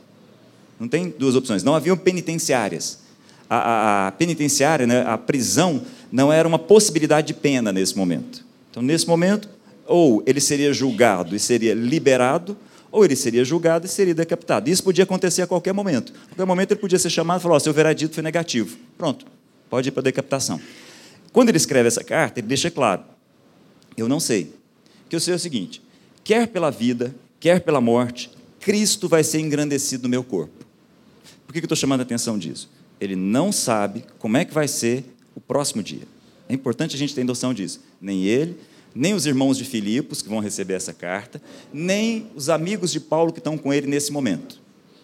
Não 0.79 0.87
tem 0.87 1.13
duas 1.15 1.35
opções. 1.35 1.61
Não 1.63 1.75
haviam 1.75 1.95
penitenciárias. 1.95 3.01
A, 3.47 3.57
a, 3.57 4.07
a 4.07 4.11
penitenciária, 4.13 4.87
né, 4.87 5.03
a 5.05 5.15
prisão, 5.15 5.83
não 6.11 6.33
era 6.33 6.47
uma 6.47 6.57
possibilidade 6.57 7.27
de 7.27 7.35
pena 7.35 7.71
nesse 7.71 7.95
momento. 7.95 8.43
Então, 8.71 8.81
nesse 8.81 9.07
momento, 9.07 9.47
ou 9.85 10.23
ele 10.25 10.41
seria 10.41 10.73
julgado 10.73 11.35
e 11.35 11.39
seria 11.39 11.75
liberado, 11.75 12.57
ou 12.91 13.05
ele 13.05 13.15
seria 13.15 13.43
julgado 13.43 13.85
e 13.85 13.89
seria 13.89 14.15
decapitado. 14.15 14.69
Isso 14.69 14.83
podia 14.83 15.03
acontecer 15.03 15.41
a 15.41 15.47
qualquer 15.47 15.73
momento. 15.73 16.13
A 16.13 16.27
qualquer 16.29 16.45
momento 16.45 16.71
ele 16.71 16.79
podia 16.79 16.99
ser 16.99 17.09
chamado 17.09 17.39
e 17.39 17.43
falar: 17.43 17.55
oh, 17.55 17.59
seu 17.59 17.73
veredito 17.73 18.13
foi 18.13 18.23
negativo. 18.23 18.77
Pronto, 18.97 19.25
pode 19.69 19.89
ir 19.89 19.91
para 19.91 20.01
a 20.01 20.03
decapitação. 20.03 20.59
Quando 21.31 21.49
ele 21.49 21.57
escreve 21.57 21.87
essa 21.87 22.03
carta, 22.03 22.39
ele 22.39 22.47
deixa 22.47 22.71
claro: 22.71 23.03
eu 23.95 24.07
não 24.07 24.19
sei. 24.19 24.53
Que 25.07 25.15
eu 25.15 25.19
sei 25.19 25.33
é 25.33 25.37
o 25.37 25.39
seguinte: 25.39 25.81
quer 26.23 26.47
pela 26.47 26.69
vida, 26.69 27.15
quer 27.39 27.61
pela 27.61 27.81
morte, 27.81 28.31
Cristo 28.59 29.07
vai 29.07 29.23
ser 29.23 29.39
engrandecido 29.39 30.03
no 30.03 30.09
meu 30.09 30.23
corpo. 30.23 30.65
Por 31.45 31.53
que 31.53 31.59
eu 31.59 31.63
estou 31.63 31.77
chamando 31.77 32.01
a 32.01 32.03
atenção 32.03 32.37
disso? 32.37 32.69
Ele 32.99 33.15
não 33.15 33.51
sabe 33.51 34.05
como 34.19 34.37
é 34.37 34.45
que 34.45 34.53
vai 34.53 34.67
ser 34.67 35.05
o 35.33 35.39
próximo 35.39 35.81
dia. 35.81 36.03
É 36.47 36.53
importante 36.53 36.95
a 36.95 36.99
gente 36.99 37.15
ter 37.15 37.23
noção 37.23 37.53
disso. 37.53 37.81
Nem 38.01 38.25
ele, 38.25 38.57
nem 38.93 39.13
os 39.13 39.25
irmãos 39.25 39.57
de 39.57 39.65
Filipos, 39.65 40.21
que 40.21 40.29
vão 40.29 40.39
receber 40.39 40.73
essa 40.73 40.93
carta, 40.93 41.41
nem 41.71 42.27
os 42.35 42.49
amigos 42.49 42.91
de 42.91 42.99
Paulo 42.99 43.31
que 43.31 43.39
estão 43.39 43.57
com 43.57 43.73
ele 43.73 43.87
nesse 43.87 44.11
momento. 44.11 44.59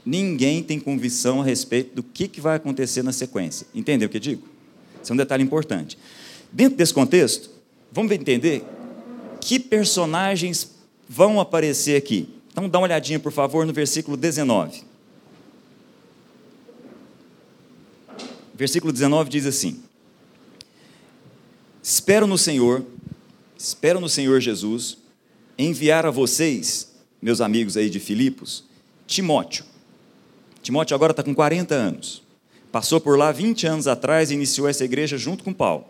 Ninguém 0.06 0.62
tem 0.62 0.80
convicção 0.80 1.42
a 1.42 1.44
respeito 1.44 1.96
do 1.96 2.04
que, 2.04 2.40
vai 2.40 2.56
acontecer 2.56 3.04
na 3.04 3.12
sequência. 3.12 3.66
Entendeu 3.74 4.08
o 4.08 4.12
que 4.12 4.18
eu 4.18 4.22
digo? 4.22 4.48
Esse 5.02 5.12
é 5.12 5.14
um 5.14 5.18
detalhe 5.18 5.44
importante. 5.44 5.98
Dentro 6.52 6.78
desse 6.78 6.94
contexto, 6.94 7.50
vamos 7.92 8.12
entender 8.12 8.64
que 9.42 9.60
personagens 9.60 10.72
vão 11.08 11.40
aparecer 11.40 11.96
aqui. 11.96 12.30
Então, 12.52 12.70
dá 12.70 12.80
uma 12.80 12.86
olhadinha, 12.86 13.20
por 13.20 13.32
favor, 13.32 13.66
no 13.66 13.74
versículo 13.74 14.16
19. 14.16 14.84
Versículo 18.54 18.94
19 18.94 19.30
diz 19.30 19.46
assim: 19.46 19.84
Espero 21.84 22.26
no 22.26 22.38
Senhor 22.38 22.86
espero 23.66 24.00
no 24.00 24.08
Senhor 24.08 24.40
Jesus 24.40 24.96
enviar 25.58 26.06
a 26.06 26.12
vocês, 26.12 26.92
meus 27.20 27.42
amigos 27.42 27.76
aí 27.76 27.90
de 27.90 28.00
Filipos, 28.00 28.64
Timóteo. 29.08 29.66
Timóteo 30.62 30.94
agora 30.94 31.10
está 31.10 31.24
com 31.24 31.34
40 31.34 31.74
anos. 31.74 32.22
Passou 32.72 33.02
por 33.02 33.18
lá 33.18 33.32
20 33.32 33.66
anos 33.66 33.88
atrás 33.88 34.30
e 34.30 34.36
iniciou 34.36 34.70
essa 34.70 34.86
igreja 34.86 35.18
junto 35.18 35.44
com 35.44 35.52
Paulo. 35.52 35.88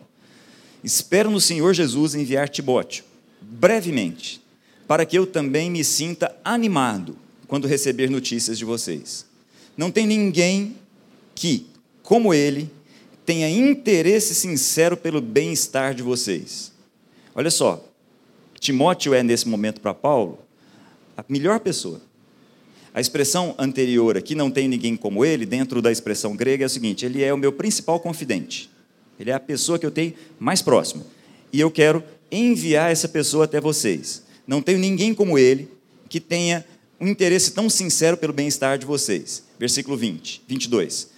Espero 0.86 1.29
no 1.29 1.41
Senhor 1.41 1.74
Jesus 1.74 2.15
enviar 2.15 2.48
Timóteo, 2.48 3.03
brevemente, 3.41 4.41
para 4.88 5.05
que 5.05 5.17
eu 5.17 5.27
também 5.27 5.70
me 5.70 5.84
sinta 5.84 6.34
animado 6.46 7.17
quando 7.46 7.67
receber 7.67 8.10
notícias 8.10 8.58
de 8.58 8.63
vocês. 8.63 9.25
Não 9.75 9.91
tem 9.91 10.08
ninguém 10.08 10.77
que, 11.34 11.65
como 12.01 12.34
ele, 12.34 12.72
tenha 13.25 13.50
interesse 13.50 14.34
sincero 14.34 14.96
pelo 14.96 15.20
bem-estar 15.20 15.94
de 15.94 16.01
vocês. 16.01 16.74
Olha 17.36 17.51
só, 17.51 17.86
Timóteo 18.60 19.13
é, 19.13 19.22
nesse 19.22 19.46
momento 19.48 19.82
para 19.82 19.94
Paulo, 19.94 20.39
a 21.18 21.24
melhor 21.27 21.60
pessoa. 21.60 22.01
A 22.94 23.01
expressão 23.01 23.54
anterior 23.60 24.15
aqui, 24.15 24.34
não 24.34 24.50
tem 24.50 24.70
ninguém 24.70 24.96
como 24.96 25.25
ele, 25.25 25.46
dentro 25.46 25.82
da 25.82 25.92
expressão 25.92 26.34
grega, 26.34 26.63
é 26.63 26.68
o 26.68 26.70
seguinte: 26.70 27.06
ele 27.06 27.22
é 27.22 27.34
o 27.34 27.38
meu 27.38 27.51
principal 27.51 28.00
confidente. 28.00 28.70
Ele 29.20 29.32
é 29.32 29.34
a 29.34 29.39
pessoa 29.39 29.77
que 29.77 29.86
eu 29.86 29.92
tenho 29.92 30.13
mais 30.39 30.62
próximo. 30.62 31.06
E 31.51 31.60
eu 31.60 31.70
quero 31.70 32.01
enviar 32.32 32.89
essa 32.89 33.08
pessoa 33.08 33.44
até 33.44 33.60
vocês. 33.60 34.24
Não 34.48 34.62
tenho 34.62 34.80
ninguém 34.80 35.13
como 35.13 35.38
ele 35.38 35.70
que 36.08 36.22
tenha 36.22 36.65
um 37.00 37.08
interesse 37.08 37.51
tão 37.51 37.70
sincero 37.70 38.15
pelo 38.15 38.32
bem-estar 38.32 38.77
de 38.77 38.86
vocês. 38.86 39.44
Versículo 39.60 39.98
20, 39.98 40.44
22. 40.48 41.10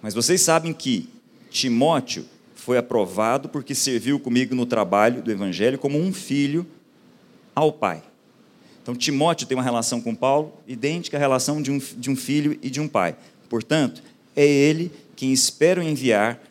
Mas 0.00 0.14
vocês 0.14 0.40
sabem 0.40 0.72
que 0.72 1.08
Timóteo 1.50 2.24
foi 2.68 2.76
aprovado 2.76 3.48
porque 3.48 3.74
serviu 3.74 4.20
comigo 4.20 4.54
no 4.54 4.66
trabalho 4.66 5.22
do 5.22 5.32
Evangelho 5.32 5.78
como 5.78 5.98
um 5.98 6.12
filho 6.12 6.66
ao 7.54 7.72
Pai. 7.72 8.02
Então, 8.82 8.94
Timóteo 8.94 9.46
tem 9.46 9.56
uma 9.56 9.64
relação 9.64 10.02
com 10.02 10.14
Paulo 10.14 10.52
idêntica 10.66 11.16
à 11.16 11.20
relação 11.20 11.62
de 11.62 11.70
um, 11.70 11.78
de 11.78 12.10
um 12.10 12.14
filho 12.14 12.58
e 12.62 12.68
de 12.68 12.78
um 12.78 12.86
pai. 12.86 13.16
Portanto, 13.48 14.02
é 14.36 14.46
ele 14.46 14.92
quem 15.16 15.32
espero 15.32 15.82
enviar, 15.82 16.42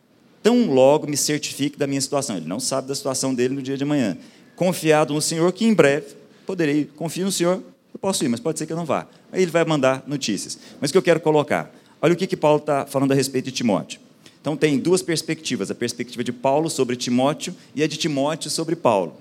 tão 0.42 0.72
logo 0.72 1.06
me 1.06 1.16
certifique 1.16 1.78
da 1.78 1.86
minha 1.86 2.02
situação. 2.02 2.38
Ele 2.38 2.48
não 2.48 2.60
sabe 2.60 2.88
da 2.88 2.96
situação 2.96 3.32
dele 3.32 3.54
no 3.54 3.62
dia 3.62 3.78
de 3.78 3.84
amanhã. 3.84 4.18
Confiado 4.56 5.14
no 5.14 5.22
Senhor, 5.22 5.52
que 5.52 5.66
em 5.66 5.74
breve 5.74 6.16
poderei, 6.48 6.86
confio 6.96 7.26
no 7.26 7.32
Senhor, 7.32 7.62
eu 7.94 8.00
posso 8.00 8.26
ir, 8.26 8.28
mas 8.28 8.40
pode 8.40 8.58
ser 8.58 8.66
que 8.66 8.74
eu 8.74 8.78
não 8.78 8.86
vá. 8.86 9.06
Aí 9.32 9.44
ele 9.44 9.52
vai 9.52 9.64
mandar 9.66 10.04
notícias. 10.08 10.58
Mas 10.82 10.90
o 10.90 10.94
que 10.94 10.98
eu 10.98 11.04
quero 11.04 11.20
colocar? 11.20 11.72
Olha 12.02 12.14
o 12.14 12.18
que, 12.18 12.26
que 12.26 12.36
Paulo 12.36 12.58
está 12.58 12.88
falando 12.88 13.12
a 13.12 13.16
respeito 13.16 13.46
de 13.46 13.52
Timóteo. 13.52 14.07
Então, 14.48 14.56
tem 14.56 14.80
duas 14.80 15.02
perspectivas: 15.02 15.70
a 15.70 15.76
perspectiva 15.76 16.24
de 16.24 16.32
Paulo 16.32 16.70
sobre 16.70 16.96
Timóteo 16.96 17.54
e 17.76 17.84
a 17.84 17.88
de 17.88 17.98
Timóteo 17.98 18.50
sobre 18.50 18.78
Paulo. 18.78 19.18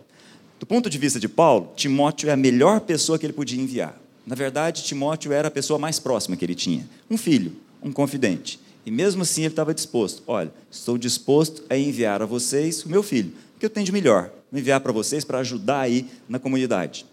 Do 0.60 0.64
ponto 0.64 0.88
de 0.88 0.96
vista 0.98 1.18
de 1.18 1.28
Paulo, 1.28 1.72
Timóteo 1.74 2.30
é 2.30 2.32
a 2.32 2.36
melhor 2.36 2.78
pessoa 2.78 3.18
que 3.18 3.26
ele 3.26 3.32
podia 3.32 3.60
enviar. 3.60 4.00
Na 4.24 4.36
verdade, 4.36 4.84
Timóteo 4.84 5.32
era 5.32 5.48
a 5.48 5.50
pessoa 5.50 5.80
mais 5.80 5.98
próxima 5.98 6.36
que 6.36 6.44
ele 6.44 6.54
tinha 6.54 6.88
um 7.10 7.18
filho, 7.18 7.56
um 7.82 7.90
confidente. 7.90 8.60
E 8.86 8.90
mesmo 8.92 9.22
assim, 9.22 9.40
ele 9.40 9.48
estava 9.48 9.74
disposto: 9.74 10.22
olha, 10.28 10.52
estou 10.70 10.96
disposto 10.96 11.64
a 11.68 11.76
enviar 11.76 12.22
a 12.22 12.24
vocês 12.24 12.84
o 12.84 12.88
meu 12.88 13.02
filho, 13.02 13.32
o 13.56 13.58
que 13.58 13.66
eu 13.66 13.70
tenho 13.70 13.84
de 13.84 13.90
melhor, 13.90 14.30
vou 14.48 14.60
enviar 14.60 14.80
para 14.80 14.92
vocês 14.92 15.24
para 15.24 15.40
ajudar 15.40 15.80
aí 15.80 16.06
na 16.28 16.38
comunidade. 16.38 17.04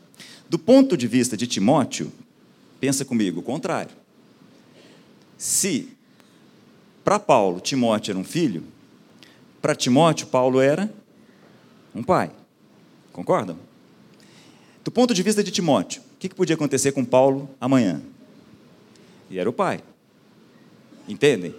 Do 0.47 0.59
ponto 0.59 0.95
de 0.95 1.07
vista 1.07 1.35
de 1.35 1.47
Timóteo, 1.47 2.11
pensa 2.79 3.03
comigo, 3.03 3.39
o 3.39 3.43
contrário. 3.43 3.95
Se 5.35 5.89
para 7.03 7.19
Paulo, 7.19 7.59
Timóteo 7.59 8.11
era 8.11 8.19
um 8.19 8.23
filho. 8.23 8.63
Para 9.61 9.75
Timóteo, 9.75 10.27
Paulo 10.27 10.59
era 10.59 10.91
um 11.93 12.03
pai. 12.03 12.31
Concordam? 13.11 13.57
Do 14.83 14.91
ponto 14.91 15.13
de 15.13 15.23
vista 15.23 15.43
de 15.43 15.51
Timóteo, 15.51 16.01
o 16.01 16.17
que 16.19 16.29
podia 16.29 16.55
acontecer 16.55 16.91
com 16.91 17.05
Paulo 17.05 17.49
amanhã? 17.59 18.01
E 19.29 19.39
era 19.39 19.49
o 19.49 19.53
pai. 19.53 19.81
Entendem? 21.07 21.55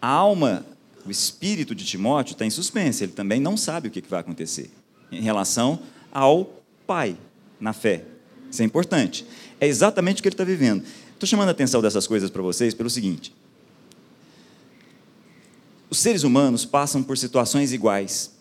A 0.00 0.08
alma, 0.08 0.64
o 1.04 1.10
espírito 1.10 1.74
de 1.74 1.84
Timóteo 1.84 2.32
está 2.32 2.44
em 2.44 2.50
suspense. 2.50 3.04
Ele 3.04 3.12
também 3.12 3.40
não 3.40 3.56
sabe 3.56 3.88
o 3.88 3.90
que 3.90 4.00
vai 4.08 4.20
acontecer 4.20 4.70
em 5.10 5.20
relação 5.20 5.80
ao 6.12 6.62
pai 6.86 7.16
na 7.60 7.72
fé. 7.72 8.04
Isso 8.50 8.62
é 8.62 8.64
importante. 8.64 9.26
É 9.60 9.66
exatamente 9.66 10.20
o 10.20 10.22
que 10.22 10.28
ele 10.28 10.34
está 10.34 10.44
vivendo. 10.44 10.84
Estou 11.12 11.26
chamando 11.26 11.48
a 11.48 11.52
atenção 11.52 11.82
dessas 11.82 12.06
coisas 12.06 12.30
para 12.30 12.42
vocês 12.42 12.74
pelo 12.74 12.88
seguinte: 12.88 13.34
os 15.90 15.98
seres 15.98 16.22
humanos 16.22 16.64
passam 16.64 17.02
por 17.02 17.16
situações 17.16 17.72
iguais 17.72 18.32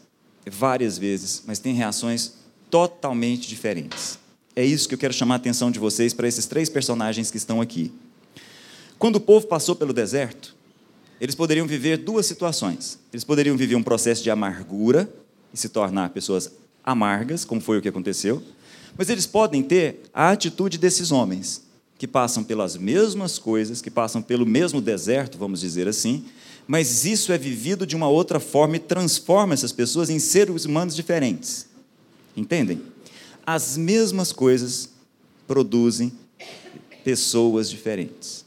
várias 0.49 0.97
vezes, 0.97 1.43
mas 1.45 1.59
têm 1.59 1.73
reações 1.73 2.33
totalmente 2.69 3.47
diferentes. 3.47 4.17
É 4.55 4.65
isso 4.65 4.87
que 4.87 4.95
eu 4.95 4.99
quero 4.99 5.13
chamar 5.13 5.35
a 5.35 5.37
atenção 5.37 5.69
de 5.69 5.79
vocês 5.79 6.13
para 6.13 6.27
esses 6.27 6.45
três 6.45 6.69
personagens 6.69 7.29
que 7.29 7.37
estão 7.37 7.61
aqui. 7.61 7.91
Quando 8.97 9.17
o 9.17 9.21
povo 9.21 9.47
passou 9.47 9.75
pelo 9.75 9.93
deserto, 9.93 10.55
eles 11.21 11.35
poderiam 11.35 11.67
viver 11.67 11.97
duas 11.97 12.25
situações. 12.25 12.99
Eles 13.11 13.23
poderiam 13.23 13.55
viver 13.55 13.75
um 13.75 13.83
processo 13.83 14.23
de 14.23 14.29
amargura 14.29 15.09
e 15.53 15.57
se 15.57 15.69
tornar 15.69 16.09
pessoas 16.09 16.51
amargas, 16.83 17.45
como 17.45 17.61
foi 17.61 17.77
o 17.77 17.81
que 17.81 17.89
aconteceu, 17.89 18.41
mas 18.97 19.09
eles 19.09 19.25
podem 19.25 19.61
ter 19.61 20.01
a 20.13 20.31
atitude 20.31 20.77
desses 20.77 21.11
homens, 21.11 21.63
que 21.97 22.07
passam 22.07 22.43
pelas 22.43 22.77
mesmas 22.77 23.37
coisas, 23.37 23.81
que 23.81 23.91
passam 23.91 24.21
pelo 24.21 24.45
mesmo 24.45 24.79
deserto, 24.79 25.37
vamos 25.37 25.59
dizer 25.59 25.87
assim, 25.87 26.25
mas 26.67 27.05
isso 27.05 27.31
é 27.31 27.37
vivido 27.37 27.87
de 27.87 27.95
uma 27.95 28.09
outra 28.09 28.39
forma 28.39 28.75
e 28.75 28.79
transforma 28.79 29.53
essas 29.53 29.71
pessoas 29.71 30.09
em 30.09 30.19
seres 30.19 30.65
humanos 30.65 30.95
diferentes. 30.95 31.67
Entendem? 32.35 32.81
As 33.45 33.77
mesmas 33.77 34.33
coisas 34.33 34.89
produzem 35.47 36.11
pessoas 37.03 37.69
diferentes. 37.69 38.45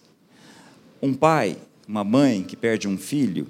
Um 1.00 1.14
pai, 1.14 1.56
uma 1.88 2.04
mãe 2.04 2.42
que 2.42 2.54
perde 2.54 2.86
um 2.86 2.98
filho, 2.98 3.48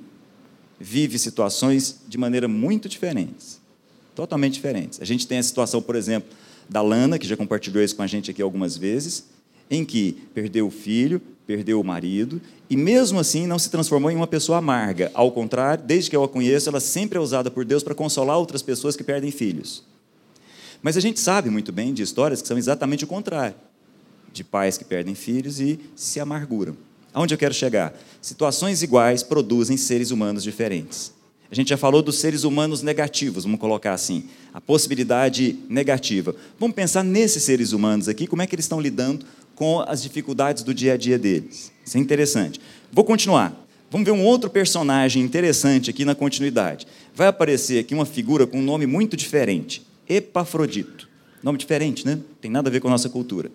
vive 0.79 1.19
situações 1.19 2.01
de 2.07 2.17
maneira 2.17 2.47
muito 2.47 2.89
diferentes, 2.89 3.61
totalmente 4.15 4.55
diferentes. 4.55 5.03
A 5.03 5.05
gente 5.05 5.27
tem 5.27 5.39
a 5.39 5.43
situação, 5.43 5.83
por 5.83 5.97
exemplo, 5.97 6.31
da 6.69 6.81
Lana, 6.81 7.19
que 7.19 7.27
já 7.27 7.37
compartilhou 7.37 7.83
isso 7.83 7.97
com 7.97 8.03
a 8.03 8.07
gente 8.07 8.31
aqui 8.31 8.41
algumas 8.41 8.77
vezes, 8.77 9.25
em 9.69 9.85
que 9.85 10.13
perdeu 10.33 10.69
o 10.69 10.71
filho, 10.71 11.21
perdeu 11.51 11.81
o 11.81 11.85
marido, 11.85 12.41
e 12.69 12.77
mesmo 12.77 13.19
assim 13.19 13.45
não 13.45 13.59
se 13.59 13.71
transformou 13.71 14.09
em 14.09 14.15
uma 14.15 14.29
pessoa 14.29 14.59
amarga. 14.59 15.11
Ao 15.13 15.33
contrário, 15.33 15.83
desde 15.85 16.09
que 16.09 16.15
eu 16.15 16.23
a 16.23 16.29
conheço, 16.29 16.69
ela 16.69 16.79
sempre 16.79 17.19
é 17.19 17.21
usada 17.21 17.51
por 17.51 17.65
Deus 17.65 17.83
para 17.83 17.93
consolar 17.93 18.39
outras 18.39 18.63
pessoas 18.63 18.95
que 18.95 19.03
perdem 19.03 19.33
filhos. 19.33 19.83
Mas 20.81 20.97
a 20.97 21.01
gente 21.01 21.19
sabe 21.19 21.51
muito 21.51 21.73
bem 21.73 21.93
de 21.93 22.05
histórias 22.05 22.41
que 22.41 22.47
são 22.47 22.57
exatamente 22.57 23.03
o 23.03 23.07
contrário 23.09 23.57
de 24.33 24.45
pais 24.45 24.79
que 24.79 24.85
perdem 24.85 25.17
filhos 25.17 25.59
e 25.59 25.81
se 25.97 26.21
amarguram. 26.21 26.77
Aonde 27.13 27.35
eu 27.35 27.39
quero 27.39 27.53
chegar? 27.53 27.93
Situações 28.23 28.81
iguais 28.81 29.25
produzem 29.25 29.77
seres 29.77 30.13
humanos 30.13 30.45
diferentes. 30.45 31.13
A 31.51 31.55
gente 31.57 31.71
já 31.71 31.77
falou 31.77 32.01
dos 32.01 32.21
seres 32.21 32.45
humanos 32.45 32.81
negativos, 32.81 33.43
vamos 33.43 33.59
colocar 33.59 33.93
assim, 33.93 34.27
a 34.55 34.61
possibilidade 34.61 35.59
negativa. 35.69 36.33
Vamos 36.61 36.77
pensar 36.77 37.03
nesses 37.03 37.43
seres 37.43 37.73
humanos 37.73 38.09
aqui, 38.09 38.29
como 38.29 38.41
é 38.41 38.47
que 38.47 38.55
eles 38.55 38.67
estão 38.67 38.81
lidando 38.81 39.27
com 39.61 39.85
as 39.87 40.03
dificuldades 40.03 40.63
do 40.63 40.73
dia 40.73 40.95
a 40.95 40.97
dia 40.97 41.19
deles. 41.19 41.71
Isso 41.85 41.99
é 41.99 42.01
interessante. 42.01 42.59
Vou 42.91 43.05
continuar. 43.05 43.55
Vamos 43.91 44.07
ver 44.07 44.13
um 44.13 44.25
outro 44.25 44.49
personagem 44.49 45.23
interessante 45.23 45.91
aqui 45.91 46.03
na 46.03 46.15
continuidade. 46.15 46.87
Vai 47.15 47.27
aparecer 47.27 47.79
aqui 47.79 47.95
uma 47.95 48.07
figura 48.07 48.47
com 48.47 48.59
um 48.59 48.63
nome 48.63 48.87
muito 48.87 49.19
diferente: 49.19 49.87
Epafrodito. 50.09 51.07
Nome 51.43 51.59
diferente, 51.59 52.07
né? 52.07 52.19
Tem 52.41 52.51
nada 52.51 52.71
a 52.71 52.73
ver 52.73 52.81
com 52.81 52.89
a 52.89 52.93
nossa 52.93 53.11
cultura. 53.11 53.51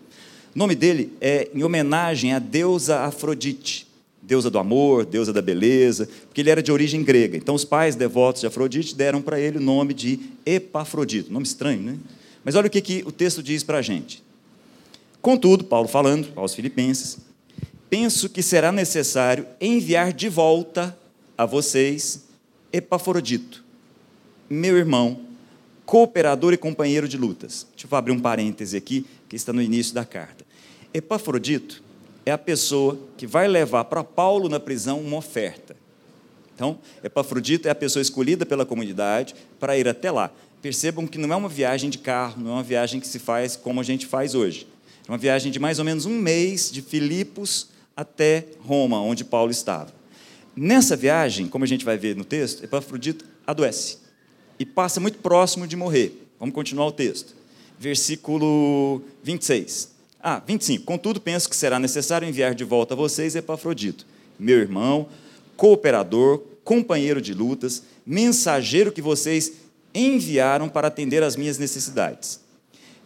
O 0.56 0.60
nome 0.60 0.76
dele 0.76 1.12
é 1.20 1.50
em 1.56 1.64
homenagem 1.64 2.34
à 2.34 2.38
deusa 2.38 3.00
Afrodite, 3.00 3.88
deusa 4.22 4.52
do 4.52 4.60
amor, 4.60 5.06
deusa 5.06 5.34
da 5.34 5.42
beleza, 5.42 6.08
porque 6.28 6.40
ele 6.40 6.52
era 6.52 6.62
de 6.62 6.72
origem 6.72 7.04
grega. 7.04 7.36
Então, 7.36 7.56
os 7.56 7.66
pais 7.66 7.96
devotos 7.96 8.42
de 8.42 8.48
Afrodite 8.48 8.94
deram 8.94 9.24
para 9.24 9.40
ele 9.40 9.58
o 9.58 9.62
nome 9.62 9.92
de 9.96 10.20
Epafrodito. 10.46 11.34
Nome 11.34 11.48
estranho, 11.48 11.82
né? 11.82 11.98
Mas 12.44 12.54
olha 12.54 12.68
o 12.68 12.70
que, 12.70 12.80
que 12.80 13.04
o 13.08 13.12
texto 13.12 13.42
diz 13.42 13.64
para 13.64 13.80
a 13.80 13.82
gente. 13.82 14.24
Contudo, 15.26 15.64
Paulo 15.64 15.88
falando 15.88 16.28
aos 16.36 16.54
Filipenses, 16.54 17.18
penso 17.90 18.30
que 18.30 18.44
será 18.44 18.72
necessário 18.72 19.48
enviar 19.60 20.14
de 20.14 20.30
volta 20.30 20.96
a 21.36 21.48
vocês 21.48 22.26
Epafrodito, 22.72 23.66
meu 24.48 24.78
irmão, 24.78 25.22
cooperador 25.84 26.54
e 26.54 26.58
companheiro 26.58 27.08
de 27.08 27.18
lutas. 27.18 27.66
Deixa 27.72 27.88
eu 27.92 27.98
abrir 27.98 28.12
um 28.12 28.20
parêntese 28.20 28.78
aqui, 28.78 29.04
que 29.28 29.36
está 29.36 29.52
no 29.52 29.64
início 29.64 29.96
da 29.96 30.06
carta. 30.06 30.46
Epafrodito 30.94 31.82
é 32.24 32.32
a 32.32 32.38
pessoa 32.38 32.96
que 33.18 33.26
vai 33.26 33.48
levar 33.48 33.86
para 33.86 34.04
Paulo 34.04 34.48
na 34.48 34.60
prisão 34.60 35.00
uma 35.02 35.18
oferta. 35.18 35.76
Então, 36.54 36.78
Epafrodito 37.04 37.68
é 37.68 37.72
a 37.72 37.76
pessoa 37.76 38.04
escolhida 38.04 38.46
pela 38.46 38.64
comunidade 38.64 39.34
para 39.60 39.76
ir 39.76 39.88
até 39.88 40.12
lá. 40.12 40.30
Percebam 40.62 41.08
que 41.08 41.18
não 41.18 41.34
é 41.34 41.36
uma 41.36 41.50
viagem 41.50 41.90
de 41.90 41.98
carro, 41.98 42.40
não 42.40 42.52
é 42.52 42.54
uma 42.54 42.64
viagem 42.64 43.00
que 43.00 43.08
se 43.08 43.18
faz 43.18 43.56
como 43.56 43.80
a 43.80 43.84
gente 43.84 44.06
faz 44.06 44.36
hoje. 44.36 44.75
Uma 45.08 45.18
viagem 45.18 45.52
de 45.52 45.60
mais 45.60 45.78
ou 45.78 45.86
menos 45.86 46.06
um 46.06 46.18
mês 46.18 46.72
de 46.72 46.82
Filipos 46.82 47.68
até 47.96 48.46
Roma, 48.66 49.00
onde 49.00 49.24
Paulo 49.24 49.52
estava. 49.52 49.94
Nessa 50.56 50.96
viagem, 50.96 51.48
como 51.48 51.64
a 51.64 51.68
gente 51.68 51.86
vai 51.86 51.98
ver 51.98 52.16
no 52.16 52.26
texto, 52.26 52.64
Epafrodito 52.64 53.26
adoece 53.46 54.00
e 54.58 54.66
passa 54.66 55.00
muito 55.00 55.20
próximo 55.20 55.68
de 55.68 55.76
morrer. 55.76 56.28
Vamos 56.40 56.56
continuar 56.56 56.88
o 56.88 56.92
texto. 56.92 57.36
Versículo 57.80 59.02
26. 59.22 59.92
Ah, 60.22 60.42
25. 60.46 60.86
Contudo, 60.86 61.22
penso 61.22 61.50
que 61.50 61.56
será 61.56 61.78
necessário 61.78 62.28
enviar 62.28 62.56
de 62.56 62.64
volta 62.64 62.94
a 62.94 62.98
vocês 62.98 63.36
Epafrodito, 63.36 64.08
meu 64.40 64.58
irmão, 64.58 65.08
cooperador, 65.56 66.42
companheiro 66.64 67.22
de 67.22 67.34
lutas, 67.34 67.84
mensageiro 68.06 68.92
que 68.92 69.02
vocês 69.02 69.54
enviaram 69.94 70.68
para 70.68 70.88
atender 70.88 71.22
às 71.22 71.36
minhas 71.36 71.58
necessidades. 71.60 72.45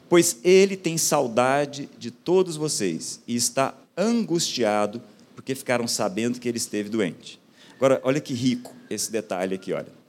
Pois 0.09 0.37
ele 0.43 0.75
tem 0.75 0.97
saudade 0.97 1.87
de 1.97 2.09
todos 2.09 2.57
vocês 2.57 3.21
e 3.27 3.35
está 3.35 3.75
angustiado 3.95 5.01
porque 5.35 5.55
ficaram 5.55 5.87
sabendo 5.87 6.39
que 6.39 6.49
ele 6.49 6.57
esteve 6.57 6.89
doente. 6.89 7.39
Agora, 7.75 8.01
olha 8.03 8.19
que 8.19 8.33
rico 8.33 8.75
esse 8.89 9.11
detalhe 9.11 9.55
aqui, 9.55 9.71
olha. 9.71 9.99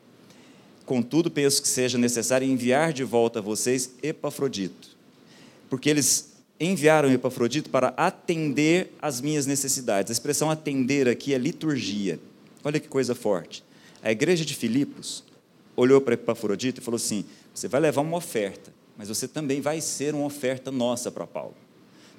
Contudo, 0.85 1.31
penso 1.31 1.63
que 1.63 1.69
seja 1.69 1.97
necessário 1.97 2.49
enviar 2.49 2.93
de 2.93 3.05
volta 3.05 3.39
a 3.39 3.43
vocês 3.43 3.93
Epafrodito, 4.03 4.89
porque 5.69 5.89
eles 5.89 6.33
enviaram 6.59 7.13
Epafrodito 7.13 7.71
para 7.71 7.95
atender 7.97 8.93
às 9.01 9.21
minhas 9.21 9.47
necessidades. 9.47 10.11
A 10.11 10.13
expressão 10.13 10.51
atender 10.51 11.09
aqui 11.09 11.33
é 11.33 11.39
liturgia. 11.39 12.19
Olha 12.65 12.81
que 12.81 12.89
coisa 12.89 13.15
forte. 13.15 13.63
A 14.03 14.11
igreja 14.11 14.45
de 14.45 14.55
Filipos 14.57 15.23
olhou 15.77 16.01
para 16.01 16.15
Epafrodito 16.15 16.81
e 16.81 16.85
falou 16.85 16.97
assim: 16.97 17.25
Você 17.55 17.69
vai 17.69 17.81
levar 17.81 18.01
uma 18.01 18.17
oferta, 18.17 18.73
mas 19.01 19.09
você 19.09 19.27
também 19.27 19.63
vai 19.63 19.81
ser 19.81 20.15
uma 20.15 20.27
oferta 20.27 20.71
nossa 20.71 21.11
para 21.11 21.27
Paulo. 21.27 21.55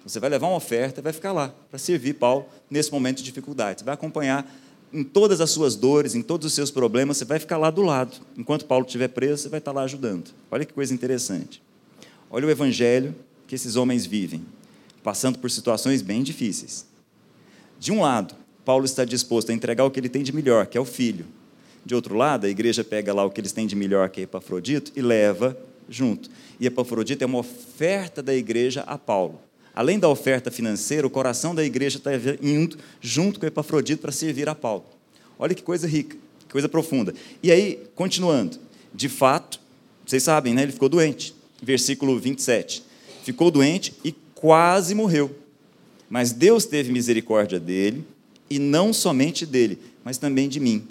Você 0.03 0.19
vai 0.19 0.31
levar 0.31 0.47
uma 0.47 0.55
oferta 0.55 0.99
e 0.99 1.03
vai 1.03 1.13
ficar 1.13 1.31
lá 1.31 1.53
para 1.69 1.77
servir 1.77 2.15
Paulo 2.15 2.47
nesse 2.71 2.91
momento 2.91 3.17
de 3.17 3.23
dificuldade. 3.23 3.81
Você 3.81 3.85
vai 3.85 3.93
acompanhar 3.93 4.51
em 4.91 5.03
todas 5.03 5.39
as 5.41 5.51
suas 5.51 5.75
dores, 5.75 6.15
em 6.15 6.23
todos 6.23 6.47
os 6.47 6.53
seus 6.53 6.71
problemas, 6.71 7.17
você 7.17 7.25
vai 7.25 7.37
ficar 7.37 7.59
lá 7.59 7.69
do 7.69 7.83
lado. 7.83 8.17
Enquanto 8.35 8.65
Paulo 8.65 8.83
estiver 8.83 9.09
preso, 9.09 9.43
você 9.43 9.49
vai 9.49 9.59
estar 9.59 9.71
lá 9.71 9.83
ajudando. 9.83 10.31
Olha 10.49 10.65
que 10.65 10.73
coisa 10.73 10.91
interessante. 10.91 11.61
Olha 12.31 12.47
o 12.47 12.49
evangelho 12.49 13.13
que 13.45 13.53
esses 13.53 13.75
homens 13.75 14.07
vivem, 14.07 14.43
passando 15.03 15.37
por 15.37 15.51
situações 15.51 16.01
bem 16.01 16.23
difíceis. 16.23 16.87
De 17.79 17.91
um 17.91 18.01
lado, 18.01 18.33
Paulo 18.65 18.85
está 18.85 19.05
disposto 19.05 19.51
a 19.51 19.53
entregar 19.53 19.85
o 19.85 19.91
que 19.91 19.99
ele 19.99 20.09
tem 20.09 20.23
de 20.23 20.33
melhor, 20.33 20.65
que 20.65 20.79
é 20.79 20.81
o 20.81 20.85
filho. 20.85 21.27
De 21.85 21.93
outro 21.93 22.15
lado, 22.15 22.47
a 22.47 22.49
igreja 22.49 22.83
pega 22.83 23.13
lá 23.13 23.23
o 23.23 23.29
que 23.29 23.39
eles 23.39 23.51
têm 23.51 23.67
de 23.67 23.75
melhor, 23.75 24.09
que 24.09 24.21
é 24.21 24.23
Epafrodito, 24.23 24.91
e 24.95 25.01
leva 25.03 25.55
junto. 25.91 26.29
E 26.59 26.65
Epafrodito 26.65 27.23
é 27.23 27.27
uma 27.27 27.39
oferta 27.39 28.23
da 28.23 28.33
igreja 28.33 28.81
a 28.81 28.97
Paulo. 28.97 29.39
Além 29.73 29.99
da 29.99 30.09
oferta 30.09 30.49
financeira, 30.49 31.05
o 31.05 31.09
coração 31.09 31.53
da 31.53 31.63
igreja 31.63 31.97
está 31.97 32.11
indo 32.41 32.77
junto 32.99 33.39
com 33.39 33.45
Epafrodito 33.45 34.01
para 34.01 34.11
servir 34.11 34.49
a 34.49 34.55
Paulo. 34.55 34.85
Olha 35.37 35.53
que 35.53 35.61
coisa 35.61 35.87
rica, 35.87 36.17
que 36.39 36.51
coisa 36.51 36.67
profunda. 36.67 37.13
E 37.43 37.51
aí, 37.51 37.83
continuando, 37.95 38.57
de 38.93 39.07
fato, 39.07 39.59
vocês 40.05 40.23
sabem, 40.23 40.53
né, 40.53 40.63
ele 40.63 40.71
ficou 40.71 40.89
doente. 40.89 41.35
Versículo 41.61 42.19
27 42.19 42.83
ficou 43.23 43.51
doente 43.51 43.93
e 44.03 44.11
quase 44.33 44.95
morreu. 44.95 45.35
Mas 46.09 46.31
Deus 46.31 46.65
teve 46.65 46.91
misericórdia 46.91 47.59
dele, 47.59 48.03
e 48.49 48.59
não 48.59 48.91
somente 48.91 49.45
dele, 49.45 49.79
mas 50.03 50.17
também 50.17 50.49
de 50.49 50.59
mim, 50.59 50.85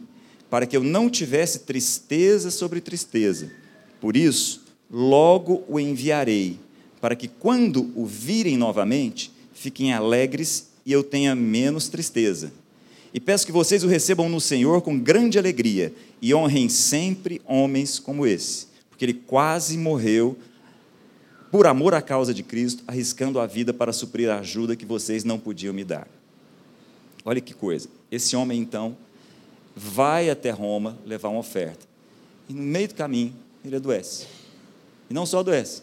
para 0.49 0.65
que 0.65 0.75
eu 0.75 0.83
não 0.83 1.11
tivesse 1.11 1.61
tristeza 1.61 2.51
sobre 2.51 2.81
tristeza. 2.81 3.53
Por 4.01 4.17
isso, 4.17 4.65
logo 4.91 5.65
o 5.69 5.79
enviarei, 5.79 6.59
para 7.01 7.15
que 7.15 7.29
quando 7.29 7.91
o 7.95 8.05
virem 8.05 8.57
novamente, 8.57 9.31
fiquem 9.55 9.93
alegres 9.93 10.71
e 10.85 10.93
eu 10.93 11.03
tenha 11.03 11.35
menos 11.35 11.89
tristeza. 11.89 12.53
E 13.13 13.21
peço 13.21 13.47
que 13.47 13.53
vocês 13.53 13.83
o 13.83 13.89
recebam 13.89 14.29
no 14.29 14.41
Senhor 14.41 14.83
com 14.83 14.99
grande 14.99 15.39
alegria 15.39 15.93
e 16.21 16.35
honrem 16.35 16.69
sempre 16.69 17.41
homens 17.45 17.99
como 17.99 18.27
esse, 18.27 18.67
porque 18.89 19.05
ele 19.05 19.15
quase 19.15 19.77
morreu 19.77 20.37
por 21.51 21.67
amor 21.67 21.95
à 21.95 22.01
causa 22.01 22.33
de 22.33 22.43
Cristo, 22.43 22.85
arriscando 22.87 23.41
a 23.41 23.47
vida 23.47 23.75
para 23.75 23.93
suprir 23.93 24.31
a 24.31 24.39
ajuda 24.39 24.77
que 24.77 24.87
vocês 24.87 25.25
não 25.25 25.39
podiam 25.39 25.75
me 25.75 25.83
dar. 25.83 26.07
Olha 27.25 27.41
que 27.41 27.53
coisa. 27.53 27.89
Esse 28.11 28.37
homem, 28.37 28.61
então, 28.61 28.97
vai 29.75 30.31
até 30.31 30.51
Roma 30.51 30.97
levar 31.05 31.29
uma 31.29 31.41
oferta. 31.41 31.87
E 32.49 32.53
no 32.53 32.63
meio 32.63 32.87
do 32.87 32.95
caminho, 32.95 33.35
ele 33.65 33.77
adoece. 33.77 34.27
E 35.11 35.15
não 35.15 35.27
só 35.27 35.41
adoece, 35.41 35.83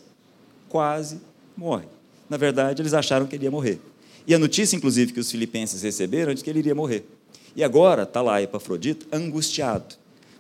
quase 0.70 1.20
morre. 1.56 1.86
Na 2.30 2.38
verdade, 2.38 2.82
eles 2.82 2.94
acharam 2.94 3.28
que 3.28 3.36
ele 3.36 3.44
ia 3.44 3.52
morrer. 3.52 3.80
E 4.26 4.34
a 4.34 4.40
notícia, 4.40 4.76
inclusive, 4.76 5.14
que 5.14 5.20
os 5.20 5.30
filipenses 5.30 5.82
receberam 5.82 6.32
é 6.32 6.36
de 6.36 6.44
que 6.44 6.50
ele 6.50 6.60
iria 6.60 6.74
morrer. 6.74 7.06
E 7.56 7.64
agora 7.64 8.04
está 8.04 8.22
lá 8.22 8.42
Epafrodito 8.42 9.06
angustiado 9.12 9.96